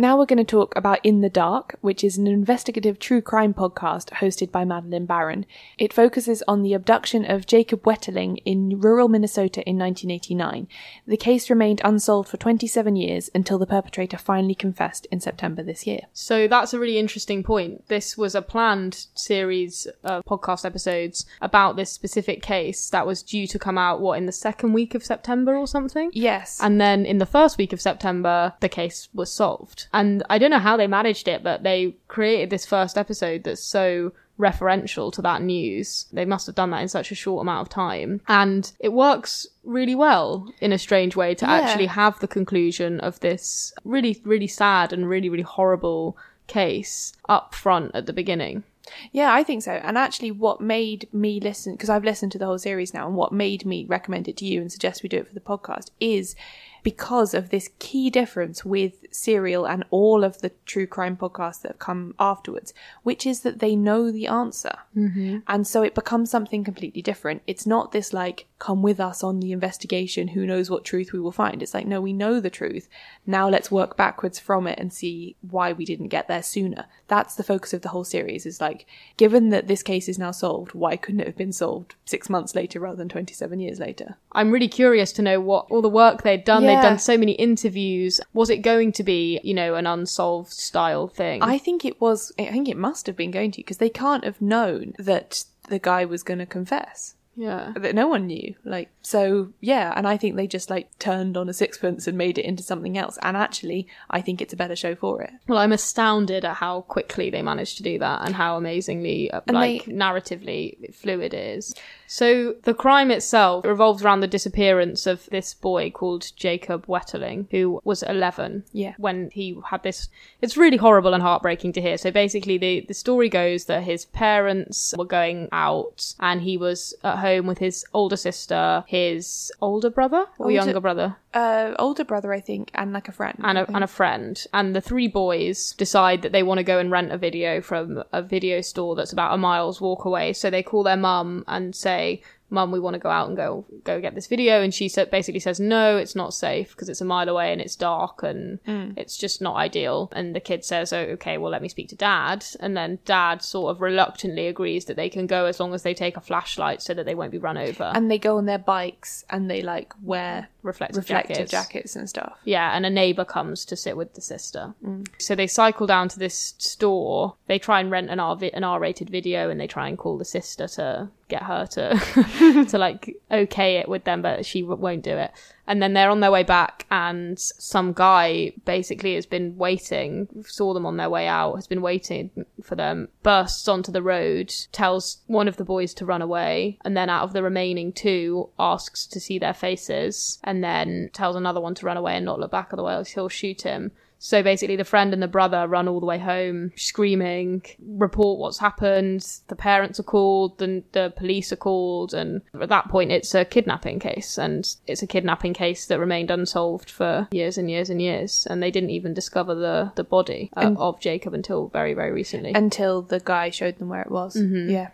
Now 0.00 0.16
we're 0.16 0.24
going 0.24 0.38
to 0.38 0.44
talk 0.44 0.74
about 0.76 1.04
In 1.04 1.20
the 1.20 1.28
Dark, 1.28 1.76
which 1.82 2.02
is 2.02 2.16
an 2.16 2.26
investigative 2.26 2.98
true 2.98 3.20
crime 3.20 3.52
podcast 3.52 4.08
hosted 4.12 4.50
by 4.50 4.64
Madeleine 4.64 5.04
Baran. 5.04 5.44
It 5.76 5.92
focuses 5.92 6.42
on 6.48 6.62
the 6.62 6.72
abduction 6.72 7.30
of 7.30 7.44
Jacob 7.44 7.82
Wetterling 7.82 8.38
in 8.46 8.80
rural 8.80 9.10
Minnesota 9.10 9.60
in 9.68 9.76
1989. 9.76 10.68
The 11.06 11.18
case 11.18 11.50
remained 11.50 11.82
unsolved 11.84 12.30
for 12.30 12.38
27 12.38 12.96
years 12.96 13.28
until 13.34 13.58
the 13.58 13.66
perpetrator 13.66 14.16
finally 14.16 14.54
confessed 14.54 15.06
in 15.10 15.20
September 15.20 15.62
this 15.62 15.86
year. 15.86 16.00
So 16.14 16.48
that's 16.48 16.72
a 16.72 16.78
really 16.78 16.96
interesting 16.96 17.42
point. 17.42 17.86
This 17.88 18.16
was 18.16 18.34
a 18.34 18.40
planned 18.40 19.04
series 19.12 19.86
of 20.02 20.24
podcast 20.24 20.64
episodes 20.64 21.26
about 21.42 21.76
this 21.76 21.92
specific 21.92 22.40
case 22.40 22.88
that 22.88 23.06
was 23.06 23.22
due 23.22 23.46
to 23.48 23.58
come 23.58 23.76
out, 23.76 24.00
what, 24.00 24.16
in 24.16 24.24
the 24.24 24.32
second 24.32 24.72
week 24.72 24.94
of 24.94 25.04
September 25.04 25.54
or 25.54 25.66
something? 25.66 26.08
Yes. 26.14 26.58
And 26.62 26.80
then 26.80 27.04
in 27.04 27.18
the 27.18 27.26
first 27.26 27.58
week 27.58 27.74
of 27.74 27.82
September, 27.82 28.54
the 28.60 28.70
case 28.70 29.10
was 29.12 29.30
solved. 29.30 29.88
And 29.92 30.22
I 30.30 30.38
don't 30.38 30.50
know 30.50 30.58
how 30.58 30.76
they 30.76 30.86
managed 30.86 31.28
it, 31.28 31.42
but 31.42 31.62
they 31.62 31.96
created 32.08 32.50
this 32.50 32.64
first 32.66 32.96
episode 32.96 33.44
that's 33.44 33.62
so 33.62 34.12
referential 34.38 35.12
to 35.12 35.22
that 35.22 35.42
news. 35.42 36.06
They 36.12 36.24
must 36.24 36.46
have 36.46 36.54
done 36.54 36.70
that 36.70 36.80
in 36.82 36.88
such 36.88 37.10
a 37.12 37.14
short 37.14 37.42
amount 37.42 37.62
of 37.66 37.68
time. 37.68 38.22
And 38.26 38.70
it 38.80 38.92
works 38.92 39.46
really 39.64 39.94
well 39.94 40.50
in 40.60 40.72
a 40.72 40.78
strange 40.78 41.14
way 41.16 41.34
to 41.34 41.44
Yeah. 41.44 41.52
actually 41.52 41.86
have 41.86 42.18
the 42.20 42.28
conclusion 42.28 43.00
of 43.00 43.20
this 43.20 43.72
really, 43.84 44.20
really 44.24 44.46
sad 44.46 44.92
and 44.92 45.08
really, 45.08 45.28
really 45.28 45.42
horrible 45.42 46.16
case 46.46 47.12
up 47.28 47.54
front 47.54 47.90
at 47.94 48.06
the 48.06 48.12
beginning. 48.12 48.64
Yeah, 49.12 49.32
I 49.32 49.44
think 49.44 49.62
so. 49.62 49.72
And 49.72 49.96
actually, 49.96 50.32
what 50.32 50.60
made 50.60 51.06
me 51.12 51.38
listen, 51.38 51.74
because 51.74 51.90
I've 51.90 52.02
listened 52.02 52.32
to 52.32 52.38
the 52.38 52.46
whole 52.46 52.58
series 52.58 52.92
now, 52.92 53.06
and 53.06 53.14
what 53.14 53.30
made 53.32 53.64
me 53.64 53.84
recommend 53.84 54.26
it 54.26 54.36
to 54.38 54.46
you 54.46 54.60
and 54.60 54.72
suggest 54.72 55.02
we 55.02 55.08
do 55.08 55.18
it 55.18 55.28
for 55.28 55.34
the 55.34 55.40
podcast 55.40 55.90
is 56.00 56.34
because 56.82 57.34
of 57.34 57.50
this 57.50 57.70
key 57.78 58.10
difference 58.10 58.64
with 58.64 59.06
Serial 59.10 59.66
and 59.66 59.84
all 59.90 60.24
of 60.24 60.40
the 60.40 60.50
true 60.66 60.86
crime 60.86 61.16
podcasts 61.16 61.62
that 61.62 61.72
have 61.72 61.78
come 61.78 62.14
afterwards, 62.18 62.72
which 63.02 63.26
is 63.26 63.40
that 63.40 63.58
they 63.58 63.76
know 63.76 64.10
the 64.10 64.26
answer. 64.26 64.78
Mm-hmm. 64.96 65.38
And 65.48 65.66
so 65.66 65.82
it 65.82 65.94
becomes 65.94 66.30
something 66.30 66.64
completely 66.64 67.02
different. 67.02 67.42
It's 67.46 67.66
not 67.66 67.92
this 67.92 68.12
like, 68.12 68.46
come 68.58 68.82
with 68.82 69.00
us 69.00 69.24
on 69.24 69.40
the 69.40 69.52
investigation, 69.52 70.28
who 70.28 70.46
knows 70.46 70.70
what 70.70 70.84
truth 70.84 71.12
we 71.12 71.20
will 71.20 71.32
find. 71.32 71.62
It's 71.62 71.74
like, 71.74 71.86
no, 71.86 72.00
we 72.00 72.12
know 72.12 72.40
the 72.40 72.50
truth. 72.50 72.88
Now 73.26 73.48
let's 73.48 73.70
work 73.70 73.96
backwards 73.96 74.38
from 74.38 74.66
it 74.66 74.78
and 74.78 74.92
see 74.92 75.36
why 75.40 75.72
we 75.72 75.84
didn't 75.84 76.08
get 76.08 76.28
there 76.28 76.42
sooner. 76.42 76.86
That's 77.08 77.34
the 77.34 77.42
focus 77.42 77.72
of 77.72 77.82
the 77.82 77.88
whole 77.88 78.04
series 78.04 78.46
is 78.46 78.60
like, 78.60 78.86
given 79.16 79.48
that 79.50 79.66
this 79.66 79.82
case 79.82 80.08
is 80.08 80.18
now 80.18 80.30
solved, 80.30 80.74
why 80.74 80.96
couldn't 80.96 81.20
it 81.20 81.26
have 81.26 81.36
been 81.36 81.52
solved 81.52 81.94
six 82.04 82.28
months 82.28 82.54
later 82.54 82.80
rather 82.80 82.96
than 82.96 83.08
27 83.08 83.58
years 83.60 83.80
later? 83.80 84.16
I'm 84.32 84.50
really 84.50 84.68
curious 84.68 85.10
to 85.12 85.22
know 85.22 85.40
what 85.40 85.66
all 85.70 85.82
the 85.82 85.88
work 85.88 86.22
they'd 86.22 86.44
done. 86.44 86.64
They'd 86.64 86.69
Yeah. 86.70 86.76
They've 86.76 86.90
done 86.90 86.98
so 86.98 87.18
many 87.18 87.32
interviews. 87.32 88.20
Was 88.32 88.50
it 88.50 88.58
going 88.58 88.92
to 88.92 89.02
be, 89.02 89.40
you 89.42 89.54
know, 89.54 89.74
an 89.74 89.86
unsolved 89.86 90.52
style 90.52 91.08
thing? 91.08 91.42
I 91.42 91.58
think 91.58 91.84
it 91.84 92.00
was, 92.00 92.32
I 92.38 92.46
think 92.46 92.68
it 92.68 92.76
must 92.76 93.06
have 93.06 93.16
been 93.16 93.30
going 93.30 93.50
to, 93.52 93.58
because 93.58 93.78
they 93.78 93.90
can't 93.90 94.24
have 94.24 94.40
known 94.40 94.94
that 94.98 95.44
the 95.68 95.78
guy 95.78 96.04
was 96.04 96.22
going 96.22 96.38
to 96.40 96.46
confess. 96.46 97.14
yeah. 97.36 97.72
That 97.76 97.94
no 97.94 98.08
one 98.08 98.26
knew. 98.26 98.54
Like, 98.64 98.90
so 99.02 99.52
yeah, 99.60 99.92
and 99.96 100.06
I 100.06 100.16
think 100.16 100.34
they 100.36 100.46
just 100.46 100.68
like 100.68 100.90
turned 100.98 101.36
on 101.36 101.48
a 101.48 101.52
sixpence 101.54 102.06
and 102.06 102.18
made 102.18 102.36
it 102.38 102.44
into 102.44 102.62
something 102.62 102.98
else. 102.98 103.18
And 103.22 103.36
actually, 103.36 103.86
I 104.10 104.20
think 104.20 104.40
it's 104.42 104.52
a 104.52 104.56
better 104.56 104.76
show 104.76 104.94
for 104.94 105.22
it. 105.22 105.30
Well, 105.48 105.58
I'm 105.58 105.72
astounded 105.72 106.44
at 106.44 106.56
how 106.56 106.82
quickly 106.82 107.30
they 107.30 107.40
managed 107.42 107.76
to 107.78 107.82
do 107.82 107.98
that 108.00 108.26
and 108.26 108.34
how 108.34 108.56
amazingly, 108.56 109.30
uh, 109.30 109.40
And 109.46 109.54
like, 109.54 109.84
they- 109.86 109.92
narratively 109.92 110.94
fluid 110.94 111.32
it 111.32 111.56
is. 111.56 111.74
So, 112.12 112.56
the 112.64 112.74
crime 112.74 113.12
itself 113.12 113.64
revolves 113.64 114.02
around 114.04 114.18
the 114.18 114.26
disappearance 114.26 115.06
of 115.06 115.26
this 115.26 115.54
boy 115.54 115.92
called 115.92 116.32
Jacob 116.34 116.86
Wetterling, 116.86 117.46
who 117.52 117.80
was 117.84 118.02
11 118.02 118.64
Yeah. 118.72 118.94
when 118.98 119.30
he 119.30 119.56
had 119.66 119.84
this. 119.84 120.08
It's 120.42 120.56
really 120.56 120.76
horrible 120.76 121.14
and 121.14 121.22
heartbreaking 121.22 121.72
to 121.74 121.80
hear. 121.80 121.96
So, 121.96 122.10
basically, 122.10 122.58
the, 122.58 122.80
the 122.88 122.94
story 122.94 123.28
goes 123.28 123.66
that 123.66 123.84
his 123.84 124.06
parents 124.06 124.92
were 124.98 125.04
going 125.04 125.48
out 125.52 126.16
and 126.18 126.42
he 126.42 126.56
was 126.56 126.94
at 127.04 127.18
home 127.18 127.46
with 127.46 127.58
his 127.58 127.84
older 127.94 128.16
sister, 128.16 128.82
his 128.88 129.52
older 129.60 129.88
brother 129.88 130.26
or 130.38 130.46
oh, 130.46 130.50
Older- 130.50 130.54
younger 130.54 130.80
brother? 130.80 131.16
Uh, 131.32 131.74
older 131.78 132.04
brother, 132.04 132.32
I 132.32 132.40
think, 132.40 132.70
and 132.74 132.92
like 132.92 133.08
a 133.08 133.12
friend. 133.12 133.38
and 133.42 133.58
a, 133.58 133.70
and 133.72 133.84
a 133.84 133.86
friend. 133.86 134.44
And 134.52 134.74
the 134.74 134.80
three 134.80 135.06
boys 135.08 135.72
decide 135.72 136.22
that 136.22 136.32
they 136.32 136.42
want 136.42 136.58
to 136.58 136.64
go 136.64 136.78
and 136.78 136.90
rent 136.90 137.12
a 137.12 137.18
video 137.18 137.60
from 137.60 138.02
a 138.12 138.22
video 138.22 138.60
store 138.62 138.96
that's 138.96 139.12
about 139.12 139.34
a 139.34 139.38
mile's 139.38 139.80
walk 139.80 140.04
away. 140.04 140.32
So 140.32 140.50
they 140.50 140.62
call 140.62 140.82
their 140.82 140.96
mum 140.96 141.44
and 141.46 141.74
say, 141.74 142.22
Mum, 142.52 142.72
we 142.72 142.80
want 142.80 142.94
to 142.94 142.98
go 142.98 143.10
out 143.10 143.28
and 143.28 143.36
go 143.36 143.64
go 143.84 144.00
get 144.00 144.16
this 144.16 144.26
video. 144.26 144.60
And 144.60 144.74
she 144.74 144.90
basically 145.12 145.38
says, 145.38 145.60
No, 145.60 145.96
it's 145.96 146.16
not 146.16 146.34
safe 146.34 146.70
because 146.72 146.88
it's 146.88 147.00
a 147.00 147.04
mile 147.04 147.28
away 147.28 147.52
and 147.52 147.60
it's 147.60 147.76
dark 147.76 148.24
and 148.24 148.58
it's 148.96 149.16
just 149.16 149.40
not 149.40 149.54
ideal. 149.54 150.08
And 150.10 150.34
the 150.34 150.40
kid 150.40 150.64
says, 150.64 150.92
Oh, 150.92 150.98
okay, 150.98 151.38
well, 151.38 151.52
let 151.52 151.62
me 151.62 151.68
speak 151.68 151.90
to 151.90 151.94
dad. 151.94 152.44
And 152.58 152.76
then 152.76 152.98
dad 153.04 153.42
sort 153.44 153.70
of 153.70 153.80
reluctantly 153.80 154.48
agrees 154.48 154.86
that 154.86 154.96
they 154.96 155.08
can 155.08 155.28
go 155.28 155.44
as 155.44 155.60
long 155.60 155.74
as 155.74 155.84
they 155.84 155.94
take 155.94 156.16
a 156.16 156.20
flashlight 156.20 156.82
so 156.82 156.92
that 156.92 157.06
they 157.06 157.14
won't 157.14 157.30
be 157.30 157.38
run 157.38 157.56
over. 157.56 157.92
and 157.94 158.10
they 158.10 158.18
go 158.18 158.36
on 158.36 158.46
their 158.46 158.58
bikes 158.58 159.24
and 159.30 159.48
they 159.48 159.62
like 159.62 159.92
wear 160.02 160.48
reflective, 160.62 160.98
reflective 160.98 161.36
jackets. 161.36 161.50
jackets 161.50 161.96
and 161.96 162.08
stuff. 162.08 162.38
Yeah, 162.44 162.74
and 162.76 162.84
a 162.86 162.90
neighbor 162.90 163.24
comes 163.24 163.64
to 163.66 163.76
sit 163.76 163.96
with 163.96 164.14
the 164.14 164.20
sister. 164.20 164.74
Mm. 164.84 165.08
So 165.18 165.34
they 165.34 165.46
cycle 165.46 165.86
down 165.86 166.08
to 166.10 166.18
this 166.18 166.54
store. 166.58 167.36
They 167.46 167.58
try 167.58 167.80
and 167.80 167.90
rent 167.90 168.10
an 168.10 168.20
R 168.20 168.38
an 168.52 168.64
R-rated 168.64 169.10
video, 169.10 169.50
and 169.50 169.60
they 169.60 169.66
try 169.66 169.88
and 169.88 169.98
call 169.98 170.18
the 170.18 170.24
sister 170.24 170.68
to 170.68 171.10
get 171.30 171.44
her 171.44 171.64
to 171.64 172.66
to 172.68 172.76
like 172.76 173.16
okay 173.30 173.76
it 173.76 173.88
with 173.88 174.04
them, 174.04 174.20
but 174.20 174.44
she 174.44 174.60
w- 174.60 174.80
won't 174.80 175.02
do 175.02 175.16
it. 175.16 175.30
And 175.66 175.80
then 175.80 175.92
they're 175.94 176.10
on 176.10 176.18
their 176.18 176.32
way 176.32 176.42
back, 176.42 176.84
and 176.90 177.38
some 177.38 177.92
guy 177.92 178.52
basically 178.64 179.14
has 179.14 179.24
been 179.24 179.56
waiting, 179.56 180.26
saw 180.44 180.74
them 180.74 180.84
on 180.84 180.96
their 180.96 181.08
way 181.08 181.28
out, 181.28 181.54
has 181.54 181.68
been 181.68 181.80
waiting 181.80 182.44
for 182.60 182.74
them, 182.74 183.08
bursts 183.22 183.68
onto 183.68 183.92
the 183.92 184.02
road, 184.02 184.52
tells 184.72 185.18
one 185.28 185.46
of 185.46 185.58
the 185.58 185.64
boys 185.64 185.94
to 185.94 186.04
run 186.04 186.22
away, 186.22 186.76
and 186.84 186.96
then 186.96 187.08
out 187.08 187.22
of 187.22 187.32
the 187.32 187.42
remaining 187.44 187.92
two, 187.92 188.48
asks 188.58 189.06
to 189.06 189.20
see 189.20 189.38
their 189.38 189.54
faces, 189.54 190.40
and 190.50 190.64
then 190.64 191.10
tells 191.12 191.36
another 191.36 191.60
one 191.60 191.76
to 191.76 191.86
run 191.86 191.96
away 191.96 192.16
and 192.16 192.24
not 192.24 192.40
look 192.40 192.50
back, 192.50 192.70
otherwise 192.72 193.08
he'll 193.10 193.28
shoot 193.28 193.62
him. 193.62 193.92
So 194.22 194.42
basically, 194.42 194.76
the 194.76 194.84
friend 194.84 195.14
and 195.14 195.22
the 195.22 195.28
brother 195.28 195.66
run 195.66 195.88
all 195.88 196.00
the 196.00 196.04
way 196.06 196.18
home, 196.18 196.72
screaming, 196.76 197.62
report 197.78 198.38
what's 198.40 198.58
happened. 198.58 199.24
The 199.46 199.56
parents 199.56 199.98
are 200.00 200.02
called, 200.02 200.58
the, 200.58 200.82
the 200.92 201.14
police 201.16 201.52
are 201.52 201.56
called, 201.56 202.12
and 202.12 202.42
at 202.60 202.68
that 202.68 202.88
point, 202.88 203.12
it's 203.12 203.34
a 203.34 203.46
kidnapping 203.46 203.98
case. 204.00 204.36
And 204.36 204.68
it's 204.86 205.02
a 205.02 205.06
kidnapping 205.06 205.54
case 205.54 205.86
that 205.86 206.00
remained 206.00 206.30
unsolved 206.30 206.90
for 206.90 207.28
years 207.30 207.56
and 207.56 207.70
years 207.70 207.88
and 207.88 208.02
years. 208.02 208.46
And 208.50 208.62
they 208.62 208.72
didn't 208.72 208.90
even 208.90 209.14
discover 209.14 209.54
the, 209.54 209.92
the 209.94 210.04
body 210.04 210.50
uh, 210.54 210.74
of 210.76 211.00
Jacob 211.00 211.32
until 211.32 211.68
very, 211.68 211.94
very 211.94 212.12
recently. 212.12 212.52
until 212.52 213.00
the 213.00 213.20
guy 213.20 213.48
showed 213.50 213.78
them 213.78 213.88
where 213.88 214.02
it 214.02 214.10
was. 214.10 214.36
Yeah. 214.36 214.88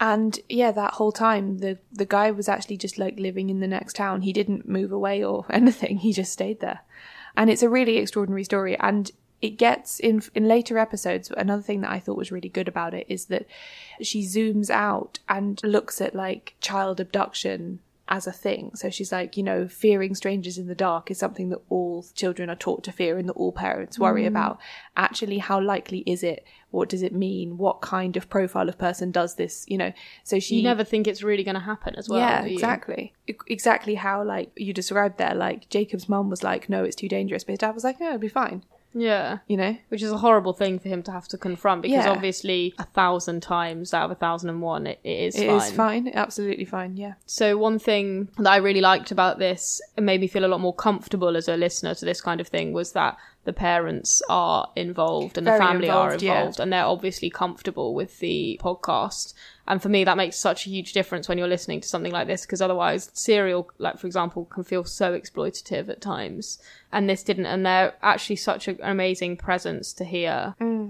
And 0.00 0.38
yeah, 0.48 0.70
that 0.72 0.94
whole 0.94 1.12
time 1.12 1.58
the 1.58 1.78
the 1.92 2.06
guy 2.06 2.30
was 2.30 2.48
actually 2.48 2.76
just 2.76 2.98
like 2.98 3.18
living 3.18 3.50
in 3.50 3.60
the 3.60 3.66
next 3.66 3.96
town. 3.96 4.22
He 4.22 4.32
didn't 4.32 4.68
move 4.68 4.92
away 4.92 5.24
or 5.24 5.44
anything. 5.50 5.98
He 5.98 6.12
just 6.12 6.32
stayed 6.32 6.60
there. 6.60 6.80
And 7.36 7.50
it's 7.50 7.62
a 7.62 7.68
really 7.68 7.98
extraordinary 7.98 8.44
story 8.44 8.76
and 8.78 9.10
it 9.40 9.50
gets 9.50 10.00
in 10.00 10.22
in 10.34 10.48
later 10.48 10.78
episodes 10.78 11.30
another 11.36 11.62
thing 11.62 11.80
that 11.82 11.92
I 11.92 12.00
thought 12.00 12.16
was 12.16 12.32
really 12.32 12.48
good 12.48 12.66
about 12.66 12.94
it 12.94 13.06
is 13.08 13.26
that 13.26 13.46
she 14.02 14.22
zooms 14.22 14.68
out 14.68 15.20
and 15.28 15.60
looks 15.62 16.00
at 16.00 16.14
like 16.14 16.56
child 16.60 16.98
abduction 16.98 17.78
as 18.08 18.26
a 18.26 18.32
thing. 18.32 18.72
So 18.74 18.90
she's 18.90 19.12
like, 19.12 19.36
you 19.36 19.42
know, 19.42 19.68
fearing 19.68 20.14
strangers 20.14 20.58
in 20.58 20.66
the 20.66 20.74
dark 20.74 21.10
is 21.10 21.18
something 21.18 21.50
that 21.50 21.60
all 21.68 22.04
children 22.14 22.48
are 22.48 22.56
taught 22.56 22.82
to 22.84 22.92
fear 22.92 23.18
and 23.18 23.28
that 23.28 23.34
all 23.34 23.52
parents 23.52 23.98
worry 23.98 24.24
mm. 24.24 24.28
about. 24.28 24.58
Actually, 24.96 25.38
how 25.38 25.60
likely 25.60 25.98
is 26.06 26.22
it? 26.22 26.44
What 26.70 26.88
does 26.88 27.02
it 27.02 27.14
mean? 27.14 27.58
What 27.58 27.80
kind 27.80 28.16
of 28.16 28.28
profile 28.28 28.68
of 28.68 28.78
person 28.78 29.10
does 29.10 29.36
this? 29.36 29.64
You 29.68 29.78
know, 29.78 29.92
so 30.24 30.38
she 30.38 30.56
you 30.56 30.62
never 30.62 30.84
think 30.84 31.06
it's 31.06 31.22
really 31.22 31.44
going 31.44 31.54
to 31.54 31.60
happen 31.60 31.94
as 31.96 32.08
well. 32.08 32.18
yeah, 32.18 32.44
exactly. 32.44 33.14
Exactly 33.46 33.94
how 33.94 34.24
like 34.24 34.50
you 34.56 34.72
described 34.72 35.18
there. 35.18 35.34
Like 35.34 35.68
Jacob's 35.68 36.08
mum 36.08 36.30
was 36.30 36.42
like, 36.42 36.68
"No, 36.68 36.84
it's 36.84 36.96
too 36.96 37.08
dangerous," 37.08 37.44
but 37.44 37.52
his 37.52 37.58
dad 37.58 37.74
was 37.74 37.84
like, 37.84 38.00
"No, 38.00 38.08
it'll 38.08 38.18
be 38.18 38.28
fine." 38.28 38.64
Yeah. 38.94 39.38
You 39.46 39.56
know, 39.56 39.76
Which 39.88 40.02
is 40.02 40.10
a 40.10 40.16
horrible 40.18 40.52
thing 40.52 40.78
for 40.78 40.88
him 40.88 41.02
to 41.04 41.12
have 41.12 41.28
to 41.28 41.38
confront 41.38 41.82
because 41.82 42.04
Yeah. 42.06 42.10
obviously 42.10 42.74
a 42.78 42.84
thousand 42.84 43.42
times 43.42 43.92
out 43.92 44.06
of 44.06 44.10
a 44.10 44.14
thousand 44.14 44.48
and 44.50 44.62
one 44.62 44.86
it, 44.86 44.98
it 45.04 45.10
is 45.10 45.36
it 45.36 45.46
fine. 45.46 45.56
is 45.58 45.70
fine, 45.72 46.10
absolutely 46.14 46.64
fine. 46.64 46.96
Yeah, 46.96 47.14
So 47.26 47.56
one 47.56 47.78
thing 47.78 48.28
that 48.38 48.50
I 48.50 48.56
really 48.56 48.80
liked 48.80 49.10
about 49.10 49.38
this 49.38 49.80
and 49.96 50.06
made 50.06 50.20
me 50.20 50.26
feel 50.26 50.44
a 50.44 50.48
lot 50.48 50.60
more 50.60 50.74
comfortable 50.74 51.36
as 51.36 51.48
a 51.48 51.56
listener 51.56 51.94
to 51.94 52.04
this 52.04 52.20
kind 52.20 52.40
of 52.40 52.48
thing 52.48 52.72
was 52.72 52.92
that 52.92 53.16
the 53.44 53.52
parents 53.52 54.20
are 54.28 54.68
involved 54.76 55.38
and 55.38 55.44
Very 55.44 55.58
the 55.58 55.64
family 55.64 55.88
are 55.88 56.04
involved, 56.08 56.22
yeah. 56.22 56.38
involved 56.38 56.60
and 56.60 56.72
they're 56.72 56.84
obviously 56.84 57.30
comfortable 57.30 57.94
with 57.94 58.18
the 58.20 58.60
podcast. 58.62 59.32
And 59.68 59.82
for 59.82 59.90
me, 59.90 60.02
that 60.04 60.16
makes 60.16 60.36
such 60.36 60.66
a 60.66 60.70
huge 60.70 60.94
difference 60.94 61.28
when 61.28 61.36
you're 61.36 61.46
listening 61.46 61.82
to 61.82 61.88
something 61.88 62.10
like 62.10 62.26
this 62.26 62.46
because 62.46 62.62
otherwise, 62.62 63.10
serial, 63.12 63.70
like 63.76 63.98
for 63.98 64.06
example, 64.06 64.46
can 64.46 64.64
feel 64.64 64.82
so 64.82 65.12
exploitative 65.12 65.90
at 65.90 66.00
times. 66.00 66.58
And 66.90 67.08
this 67.08 67.22
didn't, 67.22 67.44
and 67.46 67.66
they're 67.66 67.92
actually 68.02 68.36
such 68.36 68.66
a- 68.66 68.82
an 68.82 68.90
amazing 68.90 69.36
presence 69.36 69.92
to 69.92 70.04
hear 70.04 70.54
Mm. 70.58 70.88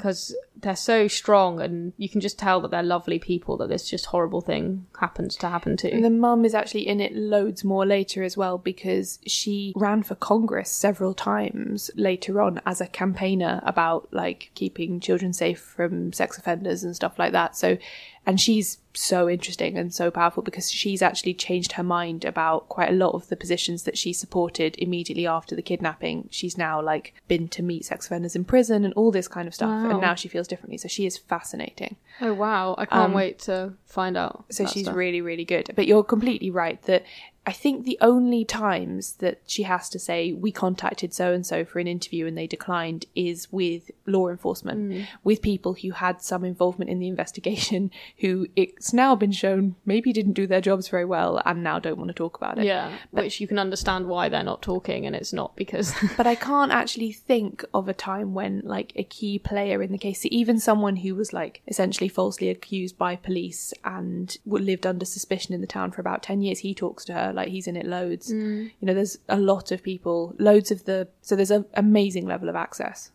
They're 0.60 0.76
so 0.76 1.06
strong 1.06 1.60
and 1.60 1.92
you 1.96 2.08
can 2.08 2.20
just 2.20 2.38
tell 2.38 2.60
that 2.60 2.70
they're 2.70 2.82
lovely 2.82 3.18
people 3.18 3.56
that 3.56 3.68
this 3.68 3.88
just 3.88 4.06
horrible 4.06 4.40
thing 4.40 4.86
happens 4.98 5.36
to 5.36 5.48
happen 5.48 5.76
to. 5.76 5.90
And 5.90 6.04
the 6.04 6.10
mum 6.10 6.44
is 6.44 6.54
actually 6.54 6.86
in 6.86 7.00
it 7.00 7.14
loads 7.14 7.64
more 7.64 7.86
later 7.86 8.22
as 8.22 8.36
well 8.36 8.58
because 8.58 9.18
she 9.26 9.72
ran 9.76 10.02
for 10.02 10.14
Congress 10.16 10.70
several 10.70 11.14
times 11.14 11.90
later 11.94 12.40
on 12.40 12.60
as 12.66 12.80
a 12.80 12.86
campaigner 12.86 13.60
about 13.64 14.08
like 14.12 14.50
keeping 14.54 15.00
children 15.00 15.32
safe 15.32 15.60
from 15.60 16.12
sex 16.12 16.38
offenders 16.38 16.82
and 16.82 16.96
stuff 16.96 17.18
like 17.18 17.32
that. 17.32 17.56
So, 17.56 17.78
and 18.26 18.40
she's 18.40 18.78
so 18.98 19.28
interesting 19.28 19.78
and 19.78 19.92
so 19.94 20.10
powerful 20.10 20.42
because 20.42 20.70
she's 20.70 21.02
actually 21.02 21.34
changed 21.34 21.72
her 21.72 21.82
mind 21.82 22.24
about 22.24 22.68
quite 22.68 22.88
a 22.90 22.92
lot 22.92 23.14
of 23.14 23.28
the 23.28 23.36
positions 23.36 23.84
that 23.84 23.96
she 23.96 24.12
supported 24.12 24.76
immediately 24.78 25.26
after 25.26 25.54
the 25.56 25.62
kidnapping. 25.62 26.28
She's 26.30 26.58
now 26.58 26.82
like 26.82 27.14
been 27.28 27.48
to 27.48 27.62
meet 27.62 27.84
sex 27.84 28.06
offenders 28.06 28.34
in 28.36 28.44
prison 28.44 28.84
and 28.84 28.94
all 28.94 29.10
this 29.10 29.28
kind 29.28 29.46
of 29.48 29.54
stuff. 29.54 29.68
Wow. 29.68 29.90
And 29.90 30.00
now 30.00 30.14
she 30.14 30.28
feels 30.28 30.48
differently. 30.48 30.78
So 30.78 30.88
she 30.88 31.06
is 31.06 31.16
fascinating. 31.16 31.96
Oh 32.20 32.34
wow! 32.34 32.74
I 32.78 32.84
can't 32.86 33.10
Um, 33.10 33.12
wait 33.14 33.38
to 33.40 33.74
find 33.86 34.16
out. 34.16 34.44
So 34.50 34.66
she's 34.66 34.84
stuff. 34.84 34.96
really, 34.96 35.20
really 35.20 35.44
good. 35.44 35.70
But 35.76 35.86
you're 35.86 36.02
completely 36.04 36.50
right 36.50 36.82
that 36.82 37.04
I 37.48 37.52
think 37.52 37.84
the 37.84 37.98
only 38.12 38.44
times 38.44 39.02
that 39.24 39.40
she 39.46 39.62
has 39.62 39.88
to 39.94 39.98
say, 39.98 40.32
we 40.44 40.50
contacted 40.52 41.10
so 41.14 41.32
and 41.32 41.44
so 41.46 41.64
for 41.64 41.78
an 41.78 41.86
interview 41.96 42.26
and 42.26 42.36
they 42.36 42.46
declined 42.46 43.06
is 43.14 43.50
with 43.50 43.90
law 44.06 44.28
enforcement, 44.28 44.78
Mm. 44.90 45.06
with 45.24 45.40
people 45.40 45.72
who 45.80 45.90
had 45.92 46.20
some 46.30 46.44
involvement 46.44 46.90
in 46.90 46.98
the 46.98 47.08
investigation, 47.08 47.90
who 48.22 48.32
it's 48.54 48.92
now 48.92 49.14
been 49.24 49.32
shown 49.32 49.62
maybe 49.86 50.12
didn't 50.12 50.34
do 50.34 50.46
their 50.46 50.60
jobs 50.60 50.88
very 50.88 51.04
well 51.16 51.32
and 51.46 51.62
now 51.64 51.78
don't 51.78 51.96
want 52.00 52.08
to 52.08 52.14
talk 52.22 52.36
about 52.36 52.58
it. 52.58 52.64
yeah, 52.66 52.86
which 53.12 53.40
you 53.40 53.46
can 53.48 53.58
understand 53.58 54.06
why 54.06 54.28
they're 54.28 54.50
not 54.52 54.60
talking, 54.60 55.06
and 55.06 55.16
it's 55.16 55.32
not 55.32 55.56
because 55.56 55.94
But 56.18 56.26
I 56.26 56.34
can't 56.34 56.72
actually 56.80 57.12
think 57.12 57.64
of 57.72 57.88
a 57.88 57.94
time 58.10 58.34
when, 58.34 58.60
like, 58.64 58.92
a 58.96 59.04
key 59.04 59.38
player 59.38 59.82
in 59.82 59.90
the 59.92 59.98
case, 60.06 60.20
even 60.26 60.58
someone 60.60 60.96
who 60.96 61.14
was, 61.14 61.32
like, 61.32 61.62
essentially 61.66 62.08
falsely 62.08 62.48
accused 62.50 62.96
by 62.98 63.16
police 63.16 63.72
and 63.84 64.36
lived 64.44 64.86
under 64.86 65.06
suspicion 65.06 65.54
in 65.54 65.60
the 65.62 65.66
town 65.78 65.90
for 65.92 66.00
about 66.02 66.22
10 66.22 66.42
years, 66.42 66.58
he 66.60 66.74
talks 66.74 67.04
to 67.06 67.12
her, 67.14 67.32
like, 67.38 67.48
he's 67.48 67.66
in 67.66 67.76
it 67.76 67.86
loads. 67.86 68.32
Mm. 68.32 68.70
You 68.80 68.86
know, 68.86 68.94
there's 68.94 69.18
a 69.28 69.38
lot 69.38 69.72
of 69.72 69.82
people, 69.82 70.34
loads 70.38 70.70
of 70.70 70.84
the. 70.84 71.08
So 71.22 71.36
there's 71.36 71.50
an 71.50 71.64
amazing 71.74 72.26
level 72.26 72.48
of 72.48 72.56
access. 72.56 73.10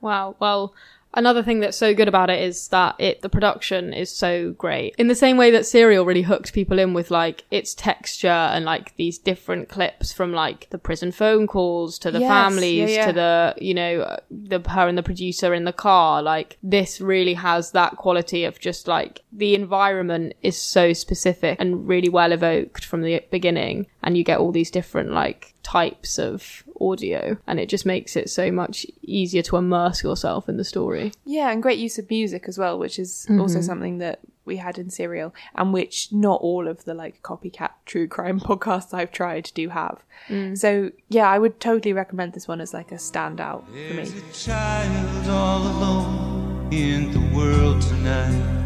Wow. 0.00 0.36
Well, 0.38 0.74
another 1.14 1.42
thing 1.42 1.60
that's 1.60 1.76
so 1.76 1.94
good 1.94 2.08
about 2.08 2.30
it 2.30 2.42
is 2.42 2.68
that 2.68 2.94
it 2.98 3.22
the 3.22 3.28
production 3.28 3.92
is 3.92 4.10
so 4.14 4.52
great. 4.52 4.94
In 4.98 5.08
the 5.08 5.14
same 5.14 5.36
way 5.36 5.50
that 5.50 5.66
Serial 5.66 6.04
really 6.04 6.22
hooked 6.22 6.52
people 6.52 6.78
in 6.78 6.94
with 6.94 7.10
like 7.10 7.44
its 7.50 7.74
texture 7.74 8.28
and 8.28 8.64
like 8.64 8.96
these 8.96 9.18
different 9.18 9.68
clips 9.68 10.12
from 10.12 10.32
like 10.32 10.68
the 10.70 10.78
prison 10.78 11.12
phone 11.12 11.46
calls 11.46 11.98
to 12.00 12.10
the 12.10 12.20
Yes, 12.20 12.28
families 12.28 12.90
yeah, 12.90 12.96
yeah. 12.96 13.06
to 13.06 13.12
the 13.12 13.54
you 13.58 13.74
know 13.74 14.18
the 14.30 14.60
her 14.68 14.88
and 14.88 14.98
the 14.98 15.02
producer 15.02 15.54
in 15.54 15.64
the 15.64 15.72
car. 15.72 16.22
Like 16.22 16.58
this 16.62 17.00
really 17.00 17.34
has 17.34 17.72
that 17.72 17.96
quality 17.96 18.44
of 18.44 18.58
just 18.60 18.88
like 18.88 19.22
the 19.32 19.54
environment 19.54 20.34
is 20.42 20.56
so 20.56 20.92
specific 20.92 21.56
and 21.60 21.86
really 21.88 22.08
well 22.08 22.32
evoked 22.32 22.84
from 22.84 23.02
the 23.02 23.22
beginning, 23.30 23.86
and 24.02 24.16
you 24.16 24.24
get 24.24 24.38
all 24.38 24.52
these 24.52 24.70
different 24.70 25.12
like 25.12 25.54
types 25.62 26.18
of 26.18 26.64
audio 26.80 27.36
and 27.46 27.60
it 27.60 27.68
just 27.68 27.84
makes 27.84 28.16
it 28.16 28.30
so 28.30 28.50
much 28.50 28.86
easier 29.02 29.42
to 29.42 29.56
immerse 29.56 30.02
yourself 30.02 30.48
in 30.48 30.56
the 30.56 30.64
story. 30.64 31.12
Yeah, 31.24 31.50
and 31.50 31.62
great 31.62 31.78
use 31.78 31.98
of 31.98 32.08
music 32.08 32.44
as 32.48 32.58
well, 32.58 32.78
which 32.78 32.98
is 32.98 33.26
mm-hmm. 33.28 33.40
also 33.40 33.60
something 33.60 33.98
that 33.98 34.20
we 34.48 34.56
had 34.56 34.78
in 34.78 34.90
Serial, 34.90 35.32
and 35.54 35.72
which 35.72 36.08
not 36.10 36.40
all 36.40 36.66
of 36.66 36.84
the 36.84 36.94
like 36.94 37.22
copycat 37.22 37.70
true 37.86 38.08
crime 38.08 38.40
podcasts 38.48 38.92
I've 38.92 39.12
tried 39.12 39.52
do 39.54 39.68
have. 39.68 40.02
Mm. 40.28 40.58
So 40.58 40.90
yeah, 41.08 41.28
I 41.28 41.38
would 41.38 41.60
totally 41.60 41.92
recommend 41.92 42.32
this 42.32 42.48
one 42.48 42.60
as 42.60 42.74
like 42.74 42.90
a 42.90 42.96
standout 42.96 43.64
for 43.66 43.94
me. 43.94 44.02
A 44.02 44.32
child 44.32 45.28
all 45.28 45.62
alone 45.62 46.68
in 46.72 47.12
the 47.12 47.36
world 47.36 47.80
tonight. 47.82 48.56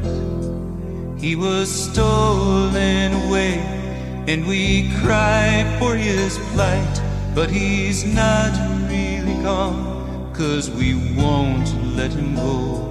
He 1.20 1.36
was 1.36 1.70
stolen 1.70 3.12
away, 3.26 3.81
and 4.28 4.46
we 4.46 4.90
cry 5.00 5.76
for 5.78 5.96
his 5.96 6.38
plight. 6.52 7.02
But 7.34 7.50
he's 7.50 8.04
not 8.04 8.52
really 8.90 9.34
gone, 9.42 10.32
cause 10.34 10.70
we 10.70 10.94
won't 11.16 11.96
let 11.96 12.12
him 12.12 12.34
go. 12.34 12.88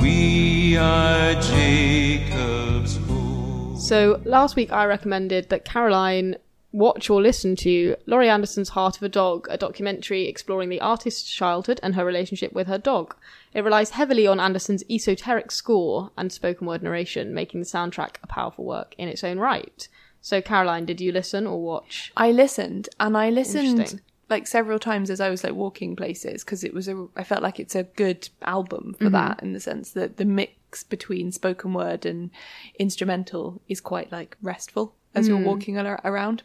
We 0.00 0.76
are 0.76 1.34
Jacob's 1.34 2.96
hope. 2.96 3.78
So 3.78 4.20
last 4.24 4.56
week 4.56 4.72
I 4.72 4.86
recommended 4.86 5.50
that 5.50 5.64
Caroline 5.64 6.36
watch 6.74 7.08
or 7.08 7.22
listen 7.22 7.54
to 7.54 7.94
Laurie 8.04 8.28
Anderson's 8.28 8.70
Heart 8.70 8.96
of 8.96 9.04
a 9.04 9.08
Dog, 9.08 9.46
a 9.48 9.56
documentary 9.56 10.26
exploring 10.26 10.68
the 10.68 10.80
artist's 10.80 11.30
childhood 11.30 11.78
and 11.84 11.94
her 11.94 12.04
relationship 12.04 12.52
with 12.52 12.66
her 12.66 12.78
dog. 12.78 13.14
It 13.54 13.62
relies 13.62 13.90
heavily 13.90 14.26
on 14.26 14.40
Anderson's 14.40 14.82
esoteric 14.90 15.52
score 15.52 16.10
and 16.18 16.32
spoken 16.32 16.66
word 16.66 16.82
narration, 16.82 17.32
making 17.32 17.60
the 17.60 17.66
soundtrack 17.66 18.16
a 18.24 18.26
powerful 18.26 18.64
work 18.64 18.96
in 18.98 19.08
its 19.08 19.22
own 19.22 19.38
right. 19.38 19.86
So 20.20 20.42
Caroline, 20.42 20.84
did 20.84 21.00
you 21.00 21.12
listen 21.12 21.46
or 21.46 21.62
watch? 21.62 22.12
I 22.16 22.32
listened, 22.32 22.88
and 22.98 23.16
I 23.16 23.30
listened 23.30 24.00
like 24.28 24.46
several 24.48 24.80
times 24.80 25.10
as 25.10 25.20
I 25.20 25.30
was 25.30 25.44
like 25.44 25.54
walking 25.54 25.94
places 25.94 26.42
because 26.42 26.64
it 26.64 26.74
was 26.74 26.88
a. 26.88 27.06
I 27.14 27.22
felt 27.22 27.42
like 27.42 27.60
it's 27.60 27.76
a 27.76 27.84
good 27.84 28.28
album 28.42 28.94
for 28.98 29.04
mm-hmm. 29.04 29.12
that 29.12 29.42
in 29.42 29.52
the 29.52 29.60
sense 29.60 29.92
that 29.92 30.16
the 30.16 30.24
mix 30.24 30.52
mix 30.74 30.82
between 30.82 31.30
spoken 31.30 31.72
word 31.72 32.04
and 32.04 32.30
instrumental 32.78 33.60
is 33.68 33.80
quite 33.80 34.10
like 34.10 34.36
restful 34.42 34.94
as 35.14 35.28
you're 35.28 35.38
walking 35.38 35.78
ar- 35.78 36.00
around. 36.04 36.42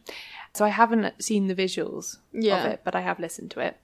So 0.54 0.64
I 0.64 0.70
haven't 0.70 1.24
seen 1.24 1.48
the 1.48 1.56
visuals 1.56 2.18
Yeah. 2.32 2.60
of 2.64 2.72
it, 2.74 2.82
but 2.84 2.94
I 2.96 3.02
have 3.02 3.20
listened 3.20 3.50
to 3.52 3.60
it. 3.62 3.78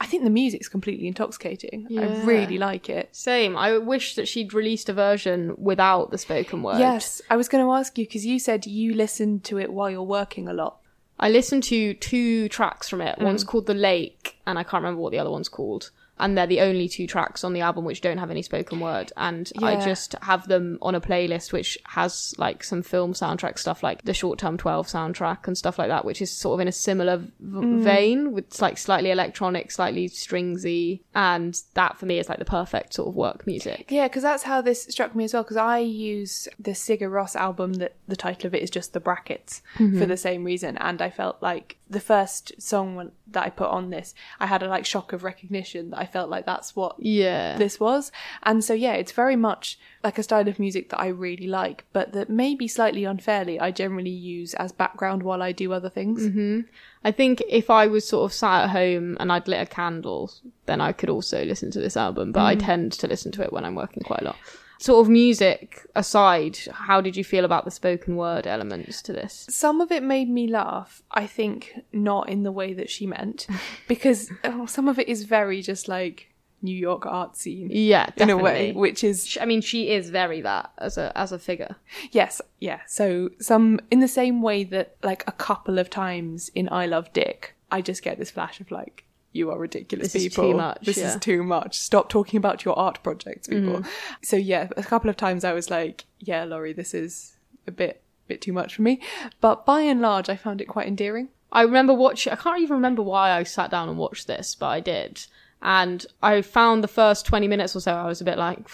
I 0.00 0.06
think 0.06 0.22
the 0.24 0.30
music's 0.30 0.68
completely 0.68 1.06
intoxicating. 1.08 1.86
I 1.98 2.22
really 2.24 2.58
like 2.58 2.88
it. 2.88 3.08
Same. 3.12 3.56
I 3.56 3.78
wish 3.78 4.14
that 4.14 4.26
she'd 4.28 4.54
released 4.54 4.88
a 4.88 4.92
version 4.92 5.54
without 5.58 6.10
the 6.12 6.18
spoken 6.18 6.62
word. 6.62 6.78
Yes, 6.78 7.20
I 7.30 7.36
was 7.36 7.48
going 7.48 7.64
to 7.64 7.72
ask 7.72 7.98
you 7.98 8.04
because 8.04 8.24
you 8.26 8.38
said 8.38 8.64
you 8.66 8.94
listened 8.94 9.42
to 9.44 9.58
it 9.58 9.72
while 9.72 9.90
you're 9.90 10.02
working 10.02 10.48
a 10.48 10.52
lot. 10.54 10.78
I 11.18 11.28
listened 11.28 11.62
to 11.64 11.94
two 11.94 12.48
tracks 12.48 12.88
from 12.88 13.00
it. 13.00 13.18
Mm. 13.18 13.24
One's 13.24 13.44
called 13.44 13.66
The 13.66 13.74
Lake, 13.74 14.38
and 14.46 14.56
I 14.58 14.62
can't 14.64 14.82
remember 14.82 15.00
what 15.00 15.10
the 15.12 15.18
other 15.18 15.30
one's 15.30 15.48
called. 15.48 15.90
And 16.18 16.36
they're 16.38 16.46
the 16.46 16.60
only 16.60 16.88
two 16.88 17.06
tracks 17.06 17.42
on 17.42 17.52
the 17.52 17.62
album 17.62 17.84
which 17.84 18.00
don't 18.00 18.18
have 18.18 18.30
any 18.30 18.42
spoken 18.42 18.78
word. 18.80 19.12
And 19.16 19.50
I 19.60 19.76
just 19.84 20.14
have 20.22 20.46
them 20.46 20.78
on 20.80 20.94
a 20.94 21.00
playlist 21.00 21.52
which 21.52 21.76
has 21.84 22.32
like 22.38 22.62
some 22.62 22.82
film 22.82 23.12
soundtrack 23.12 23.58
stuff, 23.58 23.82
like 23.82 24.02
the 24.02 24.14
Short 24.14 24.38
Term 24.38 24.56
12 24.56 24.86
soundtrack 24.86 25.46
and 25.48 25.58
stuff 25.58 25.78
like 25.78 25.88
that, 25.88 26.04
which 26.04 26.22
is 26.22 26.30
sort 26.30 26.54
of 26.54 26.60
in 26.60 26.68
a 26.68 26.72
similar 26.72 27.16
v- 27.16 27.30
Mm. 27.40 27.82
vein 27.82 28.32
with 28.32 28.60
like 28.62 28.78
slightly 28.78 29.10
electronic, 29.10 29.70
slightly 29.72 30.08
stringsy. 30.08 31.00
And 31.14 31.60
that 31.74 31.98
for 31.98 32.06
me 32.06 32.18
is 32.18 32.28
like 32.28 32.38
the 32.38 32.44
perfect 32.44 32.94
sort 32.94 33.08
of 33.08 33.14
work 33.16 33.46
music. 33.46 33.86
Yeah, 33.90 34.08
because 34.08 34.22
that's 34.22 34.42
how 34.44 34.60
this 34.60 34.84
struck 34.84 35.14
me 35.14 35.24
as 35.24 35.34
well. 35.34 35.42
Because 35.42 35.56
I 35.56 35.78
use 35.78 36.46
the 36.58 36.72
Sigur 36.72 37.10
Rós 37.10 37.34
album 37.34 37.74
that 37.74 37.94
the 38.06 38.16
title 38.16 38.46
of 38.46 38.54
it 38.54 38.62
is 38.62 38.70
just 38.70 38.92
the 38.92 39.00
brackets 39.00 39.62
for 39.76 40.06
the 40.06 40.16
same 40.16 40.44
reason, 40.44 40.76
and 40.78 41.00
I 41.02 41.10
felt 41.10 41.42
like 41.42 41.78
the 41.92 42.00
first 42.00 42.60
song 42.60 43.12
that 43.30 43.44
I 43.44 43.50
put 43.50 43.68
on 43.68 43.90
this, 43.90 44.14
I 44.40 44.46
had 44.46 44.62
a 44.62 44.68
like 44.68 44.84
shock 44.84 45.12
of 45.12 45.24
recognition 45.24 45.90
that 45.90 45.98
I 45.98 46.06
felt 46.06 46.30
like 46.30 46.46
that's 46.46 46.74
what 46.74 46.96
Yeah. 46.98 47.56
this 47.56 47.78
was, 47.78 48.10
and 48.42 48.64
so 48.64 48.74
yeah, 48.74 48.94
it's 48.94 49.12
very 49.12 49.36
much 49.36 49.78
like 50.02 50.18
a 50.18 50.22
style 50.22 50.48
of 50.48 50.58
music 50.58 50.90
that 50.90 51.00
I 51.00 51.08
really 51.08 51.46
like, 51.46 51.84
but 51.92 52.12
that 52.12 52.28
maybe 52.28 52.66
slightly 52.66 53.04
unfairly 53.04 53.60
I 53.60 53.70
generally 53.70 54.10
use 54.10 54.54
as 54.54 54.72
background 54.72 55.22
while 55.22 55.42
I 55.42 55.52
do 55.52 55.72
other 55.72 55.90
things. 55.90 56.22
Mm-hmm. 56.22 56.60
I 57.04 57.12
think 57.12 57.42
if 57.48 57.70
I 57.70 57.86
was 57.86 58.06
sort 58.06 58.24
of 58.24 58.32
sat 58.32 58.64
at 58.64 58.70
home 58.70 59.16
and 59.20 59.32
I'd 59.32 59.48
lit 59.48 59.60
a 59.60 59.66
candle, 59.66 60.32
then 60.66 60.80
I 60.80 60.92
could 60.92 61.10
also 61.10 61.44
listen 61.44 61.70
to 61.72 61.80
this 61.80 61.96
album, 61.96 62.32
but 62.32 62.42
I 62.42 62.56
mm. 62.56 62.64
tend 62.64 62.92
to 62.92 63.06
listen 63.06 63.32
to 63.32 63.42
it 63.42 63.52
when 63.52 63.64
I'm 63.64 63.74
working 63.74 64.02
quite 64.02 64.22
a 64.22 64.26
lot. 64.26 64.36
Sort 64.82 65.06
of 65.06 65.08
music 65.08 65.86
aside, 65.94 66.58
how 66.72 67.00
did 67.00 67.16
you 67.16 67.22
feel 67.22 67.44
about 67.44 67.64
the 67.64 67.70
spoken 67.70 68.16
word 68.16 68.48
elements 68.48 69.00
to 69.02 69.12
this? 69.12 69.46
Some 69.48 69.80
of 69.80 69.92
it 69.92 70.02
made 70.02 70.28
me 70.28 70.48
laugh. 70.48 71.02
I 71.12 71.28
think 71.28 71.80
not 71.92 72.28
in 72.28 72.42
the 72.42 72.50
way 72.50 72.72
that 72.74 72.90
she 72.90 73.06
meant, 73.06 73.46
because 73.88 74.28
oh, 74.42 74.66
some 74.66 74.88
of 74.88 74.98
it 74.98 75.08
is 75.08 75.22
very 75.22 75.62
just 75.62 75.86
like 75.86 76.32
New 76.62 76.74
York 76.76 77.06
art 77.06 77.36
scene 77.36 77.68
Yeah, 77.70 78.10
in 78.16 78.30
a 78.30 78.36
way, 78.36 78.72
which 78.72 79.04
is 79.04 79.38
I 79.40 79.44
mean, 79.44 79.60
she 79.60 79.90
is 79.90 80.10
very 80.10 80.40
that 80.40 80.72
as 80.78 80.98
a 80.98 81.16
as 81.16 81.30
a 81.30 81.38
figure. 81.38 81.76
yes, 82.10 82.40
yeah. 82.58 82.80
So 82.86 83.30
some 83.38 83.78
in 83.90 84.00
the 84.00 84.08
same 84.08 84.42
way 84.42 84.64
that 84.64 84.96
like 85.02 85.22
a 85.28 85.32
couple 85.32 85.78
of 85.78 85.90
times 85.90 86.50
in 86.54 86.68
I 86.72 86.86
Love 86.86 87.12
Dick, 87.12 87.54
I 87.70 87.82
just 87.82 88.02
get 88.02 88.18
this 88.18 88.32
flash 88.32 88.60
of 88.60 88.70
like. 88.72 89.04
You 89.32 89.50
are 89.50 89.58
ridiculous, 89.58 90.12
This 90.12 90.22
is 90.24 90.28
people. 90.28 90.50
too 90.52 90.56
much, 90.56 90.78
This 90.84 90.98
yeah. 90.98 91.14
is 91.14 91.16
too 91.20 91.42
much. 91.42 91.78
Stop 91.78 92.08
talking 92.08 92.36
about 92.38 92.64
your 92.64 92.78
art 92.78 93.02
projects, 93.02 93.48
people. 93.48 93.78
Mm. 93.80 93.86
So 94.22 94.36
yeah, 94.36 94.68
a 94.76 94.82
couple 94.82 95.08
of 95.08 95.16
times 95.16 95.42
I 95.44 95.52
was 95.52 95.70
like, 95.70 96.04
"Yeah, 96.18 96.44
Laurie, 96.44 96.72
this 96.74 96.92
is 96.94 97.36
a 97.66 97.70
bit, 97.70 98.02
bit 98.28 98.40
too 98.42 98.52
much 98.52 98.74
for 98.76 98.82
me." 98.82 99.00
But 99.40 99.64
by 99.64 99.80
and 99.82 100.00
large, 100.02 100.28
I 100.28 100.36
found 100.36 100.60
it 100.60 100.66
quite 100.68 100.86
endearing. 100.86 101.28
I 101.50 101.62
remember 101.62 101.94
watching. 101.94 102.32
I 102.32 102.36
can't 102.36 102.60
even 102.60 102.76
remember 102.76 103.02
why 103.02 103.30
I 103.32 103.42
sat 103.42 103.70
down 103.70 103.88
and 103.88 103.98
watched 103.98 104.26
this, 104.26 104.54
but 104.54 104.68
I 104.68 104.80
did. 104.80 105.26
And 105.62 106.04
I 106.22 106.42
found 106.42 106.82
the 106.82 106.88
first 106.88 107.24
twenty 107.24 107.48
minutes 107.48 107.74
or 107.76 107.80
so, 107.80 107.94
I 107.94 108.06
was 108.06 108.20
a 108.20 108.24
bit 108.24 108.36
like, 108.38 108.68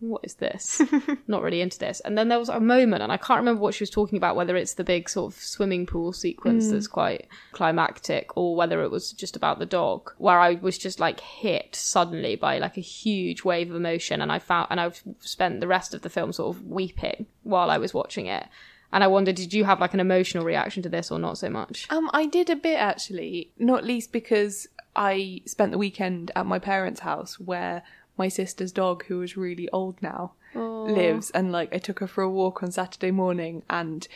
"What 0.00 0.22
is 0.24 0.34
this? 0.34 0.80
Not 1.26 1.42
really 1.42 1.60
into 1.60 1.78
this." 1.78 2.00
And 2.00 2.16
then 2.16 2.28
there 2.28 2.38
was 2.38 2.48
a 2.48 2.60
moment, 2.60 3.02
and 3.02 3.12
I 3.12 3.16
can't 3.16 3.38
remember 3.38 3.60
what 3.60 3.74
she 3.74 3.82
was 3.82 3.90
talking 3.90 4.16
about. 4.16 4.36
Whether 4.36 4.56
it's 4.56 4.74
the 4.74 4.84
big 4.84 5.08
sort 5.08 5.32
of 5.32 5.40
swimming 5.40 5.86
pool 5.86 6.12
sequence 6.12 6.70
that's 6.70 6.86
quite 6.86 7.28
climactic, 7.52 8.36
or 8.36 8.56
whether 8.56 8.82
it 8.82 8.90
was 8.90 9.12
just 9.12 9.36
about 9.36 9.58
the 9.58 9.66
dog, 9.66 10.12
where 10.18 10.38
I 10.38 10.54
was 10.54 10.78
just 10.78 11.00
like 11.00 11.20
hit 11.20 11.74
suddenly 11.74 12.36
by 12.36 12.58
like 12.58 12.76
a 12.76 12.82
huge 12.82 13.44
wave 13.44 13.70
of 13.70 13.76
emotion, 13.76 14.20
and 14.20 14.30
I 14.30 14.38
found, 14.38 14.68
and 14.70 14.80
I've 14.80 15.02
spent 15.20 15.60
the 15.60 15.66
rest 15.66 15.94
of 15.94 16.02
the 16.02 16.10
film 16.10 16.32
sort 16.32 16.56
of 16.56 16.66
weeping 16.66 17.26
while 17.42 17.70
I 17.70 17.78
was 17.78 17.94
watching 17.94 18.26
it. 18.26 18.46
And 18.92 19.04
I 19.04 19.06
wondered, 19.06 19.36
did 19.36 19.52
you 19.52 19.64
have 19.64 19.80
like 19.80 19.94
an 19.94 20.00
emotional 20.00 20.44
reaction 20.44 20.82
to 20.82 20.88
this 20.88 21.10
or 21.10 21.18
not 21.18 21.36
so 21.38 21.50
much? 21.50 21.86
Um, 21.90 22.10
I 22.12 22.26
did 22.26 22.48
a 22.48 22.56
bit 22.56 22.78
actually, 22.78 23.52
not 23.58 23.84
least 23.84 24.12
because 24.12 24.66
I 24.96 25.42
spent 25.44 25.72
the 25.72 25.78
weekend 25.78 26.30
at 26.34 26.46
my 26.46 26.58
parents' 26.58 27.00
house 27.00 27.38
where 27.38 27.82
my 28.18 28.28
sister's 28.28 28.72
dog, 28.72 29.04
who 29.06 29.22
is 29.22 29.36
really 29.36 29.68
old 29.70 30.00
now, 30.02 30.32
lives, 30.54 31.30
and 31.30 31.52
like 31.52 31.74
I 31.74 31.78
took 31.78 32.00
her 32.00 32.06
for 32.06 32.22
a 32.22 32.30
walk 32.30 32.62
on 32.62 32.72
Saturday 32.72 33.10
morning, 33.10 33.62
and 33.70 34.06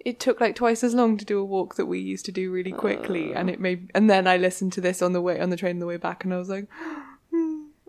it 0.00 0.18
took 0.18 0.40
like 0.40 0.56
twice 0.56 0.82
as 0.82 0.94
long 0.94 1.16
to 1.18 1.24
do 1.24 1.38
a 1.38 1.44
walk 1.44 1.76
that 1.76 1.86
we 1.86 1.98
used 2.00 2.24
to 2.26 2.32
do 2.32 2.50
really 2.50 2.72
quickly, 2.72 3.32
and 3.34 3.48
it 3.50 3.60
made, 3.60 3.90
and 3.94 4.08
then 4.10 4.26
I 4.26 4.36
listened 4.36 4.72
to 4.74 4.80
this 4.80 5.02
on 5.02 5.12
the 5.12 5.20
way 5.20 5.38
on 5.40 5.50
the 5.50 5.56
train 5.56 5.76
on 5.76 5.80
the 5.80 5.86
way 5.86 5.96
back, 5.98 6.24
and 6.24 6.32
I 6.34 6.38
was 6.38 6.48
like, 6.48 6.66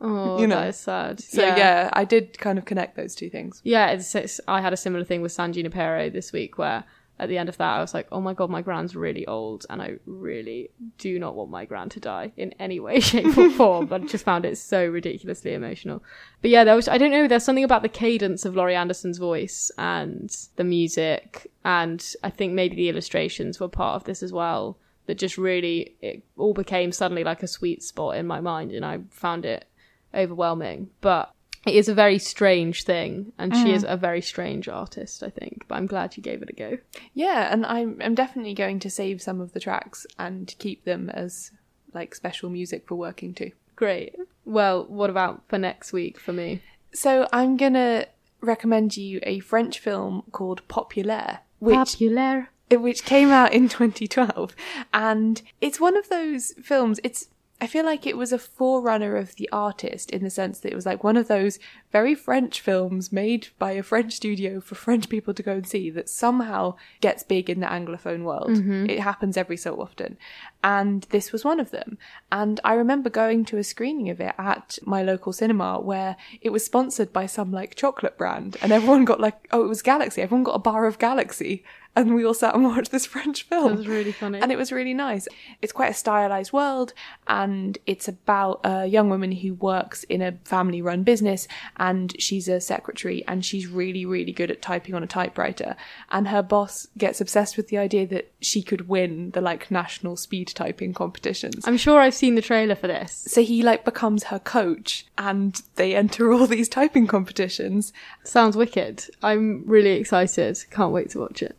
Oh, 0.05 0.37
You 0.39 0.47
know. 0.47 0.55
that 0.55 0.67
is 0.69 0.77
sad. 0.79 1.21
so 1.21 1.41
yeah. 1.41 1.89
I 1.93 2.03
did 2.03 2.37
kind 2.37 2.57
of 2.59 2.65
connect 2.65 2.97
those 2.97 3.15
two 3.15 3.29
things. 3.29 3.61
Yeah, 3.63 3.91
it's, 3.91 4.13
it's, 4.15 4.41
I 4.49 4.59
had 4.59 4.73
a 4.73 4.77
similar 4.77 5.05
thing 5.05 5.21
with 5.21 5.31
San 5.31 5.53
Junipero 5.53 6.09
this 6.09 6.33
week 6.33 6.57
where 6.57 6.83
at 7.19 7.29
the 7.29 7.37
end 7.37 7.47
of 7.47 7.57
that 7.57 7.77
I 7.77 7.81
was 7.81 7.93
like, 7.93 8.07
oh 8.11 8.19
my 8.19 8.33
god, 8.33 8.49
my 8.49 8.61
grand's 8.61 8.95
really 8.95 9.25
old 9.27 9.65
and 9.69 9.81
I 9.81 9.95
really 10.05 10.71
do 10.97 11.19
not 11.19 11.35
want 11.35 11.51
my 11.51 11.65
grand 11.65 11.91
to 11.91 11.99
die 11.99 12.31
in 12.37 12.53
any 12.59 12.79
way, 12.79 12.99
shape 13.01 13.37
or 13.37 13.49
form. 13.51 13.85
but 13.85 14.01
I 14.01 14.05
just 14.05 14.25
found 14.25 14.45
it 14.45 14.57
so 14.57 14.85
ridiculously 14.85 15.53
emotional. 15.53 16.03
But 16.41 16.51
yeah, 16.51 16.63
there 16.63 16.75
was, 16.75 16.87
I 16.87 16.97
don't 16.97 17.11
know, 17.11 17.27
there's 17.27 17.43
something 17.43 17.63
about 17.63 17.83
the 17.83 17.89
cadence 17.89 18.45
of 18.45 18.55
Laurie 18.55 18.75
Anderson's 18.75 19.17
voice 19.19 19.71
and 19.77 20.35
the 20.55 20.63
music 20.63 21.51
and 21.63 22.13
I 22.23 22.29
think 22.29 22.53
maybe 22.53 22.75
the 22.75 22.89
illustrations 22.89 23.59
were 23.59 23.69
part 23.69 23.95
of 23.95 24.03
this 24.05 24.23
as 24.23 24.33
well 24.33 24.77
that 25.05 25.17
just 25.17 25.37
really, 25.37 25.95
it 26.01 26.23
all 26.37 26.53
became 26.53 26.91
suddenly 26.91 27.23
like 27.23 27.43
a 27.43 27.47
sweet 27.47 27.83
spot 27.83 28.17
in 28.17 28.25
my 28.25 28.39
mind 28.39 28.71
and 28.71 28.85
I 28.85 28.99
found 29.09 29.45
it 29.45 29.65
overwhelming. 30.13 30.89
But 31.01 31.33
it 31.65 31.75
is 31.75 31.87
a 31.87 31.93
very 31.93 32.19
strange 32.19 32.83
thing, 32.83 33.31
and 33.37 33.55
she 33.55 33.71
is 33.71 33.83
mm. 33.83 33.93
a 33.93 33.97
very 33.97 34.21
strange 34.21 34.67
artist, 34.67 35.23
I 35.23 35.29
think. 35.29 35.65
But 35.67 35.75
I'm 35.75 35.87
glad 35.87 36.17
you 36.17 36.23
gave 36.23 36.41
it 36.41 36.49
a 36.49 36.53
go. 36.53 36.77
Yeah, 37.13 37.51
and 37.51 37.65
I'm 37.65 38.01
I'm 38.03 38.15
definitely 38.15 38.53
going 38.53 38.79
to 38.79 38.89
save 38.89 39.21
some 39.21 39.39
of 39.39 39.53
the 39.53 39.59
tracks 39.59 40.05
and 40.19 40.53
keep 40.59 40.83
them 40.83 41.09
as 41.09 41.51
like 41.93 42.15
special 42.15 42.49
music 42.49 42.87
for 42.87 42.95
working 42.95 43.33
to. 43.35 43.51
Great. 43.75 44.15
Well, 44.45 44.85
what 44.85 45.09
about 45.09 45.43
for 45.47 45.57
next 45.57 45.93
week 45.93 46.19
for 46.19 46.33
me? 46.33 46.61
So 46.93 47.27
I'm 47.31 47.55
gonna 47.55 48.07
recommend 48.41 48.97
you 48.97 49.19
a 49.23 49.39
French 49.39 49.79
film 49.79 50.23
called 50.31 50.67
Populaire, 50.67 51.39
which 51.59 51.75
Popular. 51.75 52.49
which 52.71 53.05
came 53.05 53.29
out 53.29 53.53
in 53.53 53.69
2012, 53.69 54.53
and 54.93 55.41
it's 55.61 55.79
one 55.79 55.95
of 55.95 56.09
those 56.09 56.53
films. 56.61 56.99
It's 57.05 57.29
I 57.63 57.67
feel 57.67 57.85
like 57.85 58.05
it 58.05 58.17
was 58.17 58.33
a 58.33 58.37
forerunner 58.37 59.15
of 59.15 59.37
The 59.37 59.47
Artist 59.53 60.11
in 60.11 60.21
the 60.21 60.29
sense 60.29 60.59
that 60.59 60.73
it 60.73 60.75
was 60.75 60.85
like 60.85 61.01
one 61.01 61.15
of 61.15 61.29
those 61.29 61.59
very 61.93 62.13
French 62.13 62.59
films 62.59 63.09
made 63.09 63.47
by 63.57 63.71
a 63.71 63.81
French 63.81 64.11
studio 64.11 64.59
for 64.59 64.75
French 64.75 65.07
people 65.07 65.33
to 65.33 65.41
go 65.41 65.53
and 65.53 65.65
see 65.65 65.89
that 65.91 66.09
somehow 66.09 66.75
gets 66.99 67.23
big 67.23 67.49
in 67.49 67.61
the 67.61 67.67
Anglophone 67.67 68.23
world. 68.23 68.49
Mm-hmm. 68.49 68.89
It 68.89 68.99
happens 68.99 69.37
every 69.37 69.55
so 69.55 69.79
often. 69.79 70.17
And 70.61 71.03
this 71.03 71.31
was 71.31 71.45
one 71.45 71.61
of 71.61 71.71
them. 71.71 71.97
And 72.33 72.59
I 72.65 72.73
remember 72.73 73.09
going 73.09 73.45
to 73.45 73.57
a 73.57 73.63
screening 73.63 74.09
of 74.09 74.19
it 74.19 74.35
at 74.37 74.77
my 74.83 75.01
local 75.01 75.31
cinema 75.31 75.79
where 75.79 76.17
it 76.41 76.49
was 76.49 76.65
sponsored 76.65 77.13
by 77.13 77.27
some 77.27 77.53
like 77.53 77.75
chocolate 77.75 78.17
brand 78.17 78.57
and 78.61 78.73
everyone 78.73 79.05
got 79.05 79.21
like, 79.21 79.47
oh, 79.53 79.63
it 79.63 79.69
was 79.69 79.81
Galaxy. 79.81 80.21
Everyone 80.21 80.43
got 80.43 80.55
a 80.55 80.59
bar 80.59 80.85
of 80.85 80.99
Galaxy. 80.99 81.63
And 81.95 82.15
we 82.15 82.25
all 82.25 82.33
sat 82.33 82.55
and 82.55 82.63
watched 82.65 82.91
this 82.91 83.05
French 83.05 83.43
film. 83.43 83.69
That 83.69 83.77
was 83.77 83.87
really 83.87 84.11
funny. 84.11 84.39
And 84.39 84.51
it 84.51 84.57
was 84.57 84.71
really 84.71 84.93
nice. 84.93 85.27
It's 85.61 85.71
quite 85.71 85.91
a 85.91 85.93
stylized 85.93 86.51
world, 86.51 86.93
and 87.27 87.77
it's 87.85 88.07
about 88.07 88.61
a 88.63 88.85
young 88.85 89.09
woman 89.09 89.31
who 89.31 89.53
works 89.55 90.03
in 90.05 90.21
a 90.21 90.33
family 90.43 90.81
run 90.81 91.03
business, 91.03 91.47
and 91.77 92.19
she's 92.19 92.47
a 92.47 92.59
secretary, 92.59 93.23
and 93.27 93.45
she's 93.45 93.67
really, 93.67 94.05
really 94.05 94.31
good 94.31 94.49
at 94.51 94.61
typing 94.61 94.95
on 94.95 95.03
a 95.03 95.07
typewriter. 95.07 95.75
And 96.11 96.27
her 96.29 96.41
boss 96.41 96.87
gets 96.97 97.21
obsessed 97.21 97.57
with 97.57 97.67
the 97.67 97.77
idea 97.77 98.07
that 98.07 98.31
she 98.41 98.61
could 98.63 98.87
win 98.87 99.31
the 99.31 99.41
like 99.41 99.69
national 99.69 100.17
speed 100.17 100.47
typing 100.55 100.93
competitions. 100.93 101.67
I'm 101.67 101.77
sure 101.77 101.99
I've 101.99 102.13
seen 102.13 102.35
the 102.35 102.41
trailer 102.41 102.75
for 102.75 102.87
this. 102.87 103.25
so 103.27 103.41
he 103.43 103.61
like 103.61 103.85
becomes 103.85 104.25
her 104.25 104.39
coach, 104.39 105.05
and 105.17 105.61
they 105.75 105.95
enter 105.95 106.31
all 106.33 106.47
these 106.47 106.69
typing 106.69 107.07
competitions. 107.07 107.93
Sounds 108.23 108.57
wicked. 108.57 109.05
I'm 109.21 109.63
really 109.67 109.91
excited. 109.91 110.57
Can't 110.71 110.91
wait 110.91 111.09
to 111.11 111.19
watch 111.19 111.41
it. 111.43 111.57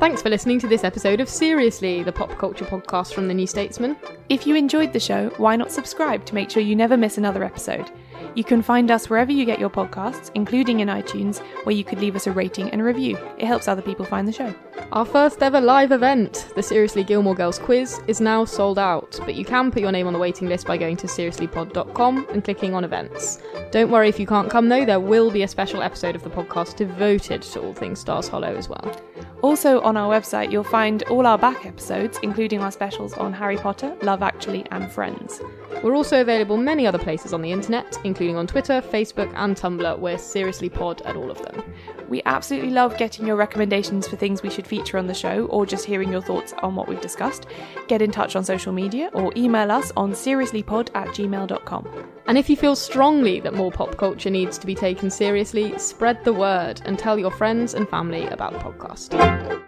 Thanks 0.00 0.22
for 0.22 0.30
listening 0.30 0.58
to 0.60 0.66
this 0.66 0.84
episode 0.84 1.20
of 1.20 1.28
Seriously, 1.28 2.02
the 2.02 2.12
pop 2.12 2.36
culture 2.38 2.64
podcast 2.64 3.12
from 3.12 3.28
the 3.28 3.34
New 3.34 3.46
Statesman. 3.46 3.96
If 4.28 4.46
you 4.46 4.56
enjoyed 4.56 4.92
the 4.92 4.98
show, 4.98 5.28
why 5.36 5.54
not 5.54 5.70
subscribe 5.70 6.24
to 6.24 6.34
make 6.34 6.50
sure 6.50 6.62
you 6.62 6.74
never 6.74 6.96
miss 6.96 7.18
another 7.18 7.44
episode? 7.44 7.90
You 8.34 8.44
can 8.44 8.62
find 8.62 8.90
us 8.90 9.10
wherever 9.10 9.32
you 9.32 9.44
get 9.44 9.58
your 9.58 9.70
podcasts, 9.70 10.30
including 10.34 10.80
in 10.80 10.88
iTunes, 10.88 11.38
where 11.64 11.74
you 11.74 11.84
could 11.84 12.00
leave 12.00 12.16
us 12.16 12.26
a 12.26 12.32
rating 12.32 12.70
and 12.70 12.80
a 12.80 12.84
review. 12.84 13.18
It 13.38 13.46
helps 13.46 13.68
other 13.68 13.82
people 13.82 14.04
find 14.04 14.26
the 14.26 14.32
show. 14.32 14.54
Our 14.92 15.04
first 15.04 15.42
ever 15.42 15.60
live 15.60 15.92
event, 15.92 16.48
the 16.54 16.62
Seriously 16.62 17.04
Gilmore 17.04 17.34
Girls 17.34 17.58
quiz, 17.58 18.00
is 18.06 18.20
now 18.20 18.44
sold 18.44 18.78
out, 18.78 19.18
but 19.24 19.34
you 19.34 19.44
can 19.44 19.70
put 19.70 19.82
your 19.82 19.92
name 19.92 20.06
on 20.06 20.12
the 20.12 20.18
waiting 20.18 20.48
list 20.48 20.66
by 20.66 20.76
going 20.76 20.96
to 20.98 21.06
seriouslypod.com 21.06 22.26
and 22.30 22.44
clicking 22.44 22.74
on 22.74 22.84
events. 22.84 23.42
Don't 23.70 23.90
worry 23.90 24.08
if 24.08 24.18
you 24.18 24.26
can't 24.26 24.50
come 24.50 24.68
though, 24.68 24.84
there 24.84 25.00
will 25.00 25.30
be 25.30 25.42
a 25.42 25.48
special 25.48 25.82
episode 25.82 26.16
of 26.16 26.22
the 26.22 26.30
podcast 26.30 26.76
devoted 26.76 27.42
to 27.42 27.60
all 27.60 27.74
things 27.74 28.00
Stars 28.00 28.28
Hollow 28.28 28.54
as 28.54 28.68
well. 28.68 29.07
Also, 29.42 29.80
on 29.82 29.96
our 29.96 30.12
website, 30.12 30.50
you'll 30.50 30.64
find 30.64 31.02
all 31.04 31.26
our 31.26 31.38
back 31.38 31.64
episodes, 31.66 32.18
including 32.22 32.60
our 32.60 32.70
specials 32.70 33.12
on 33.14 33.32
Harry 33.32 33.56
Potter, 33.56 33.96
Love 34.02 34.22
Actually, 34.22 34.66
and 34.70 34.90
Friends. 34.90 35.40
We're 35.82 35.94
also 35.94 36.20
available 36.20 36.56
many 36.56 36.86
other 36.86 36.98
places 36.98 37.32
on 37.32 37.42
the 37.42 37.52
internet, 37.52 37.98
including 38.04 38.36
on 38.36 38.46
Twitter, 38.46 38.82
Facebook, 38.82 39.32
and 39.36 39.56
Tumblr. 39.56 39.98
We're 39.98 40.18
Seriously 40.18 40.68
Pod 40.68 41.02
at 41.02 41.16
all 41.16 41.30
of 41.30 41.40
them. 41.42 41.62
We 42.08 42.22
absolutely 42.24 42.70
love 42.70 42.96
getting 42.96 43.26
your 43.26 43.36
recommendations 43.36 44.08
for 44.08 44.16
things 44.16 44.42
we 44.42 44.50
should 44.50 44.66
feature 44.66 44.98
on 44.98 45.06
the 45.06 45.14
show 45.14 45.46
or 45.46 45.66
just 45.66 45.84
hearing 45.84 46.10
your 46.10 46.22
thoughts 46.22 46.54
on 46.62 46.74
what 46.74 46.88
we've 46.88 47.00
discussed. 47.00 47.46
Get 47.86 48.02
in 48.02 48.10
touch 48.10 48.36
on 48.36 48.44
social 48.44 48.72
media 48.72 49.10
or 49.12 49.32
email 49.36 49.70
us 49.70 49.92
on 49.96 50.12
seriouslypod 50.12 50.88
at 50.94 51.08
gmail.com. 51.08 51.88
And 52.26 52.38
if 52.38 52.48
you 52.50 52.56
feel 52.56 52.76
strongly 52.76 53.40
that 53.40 53.54
more 53.54 53.70
pop 53.70 53.96
culture 53.96 54.30
needs 54.30 54.58
to 54.58 54.66
be 54.66 54.74
taken 54.74 55.10
seriously, 55.10 55.78
spread 55.78 56.24
the 56.24 56.32
word 56.32 56.80
and 56.84 56.98
tell 56.98 57.18
your 57.18 57.30
friends 57.30 57.74
and 57.74 57.88
family 57.88 58.26
about 58.26 58.52
the 58.52 58.58
podcast. 58.58 59.67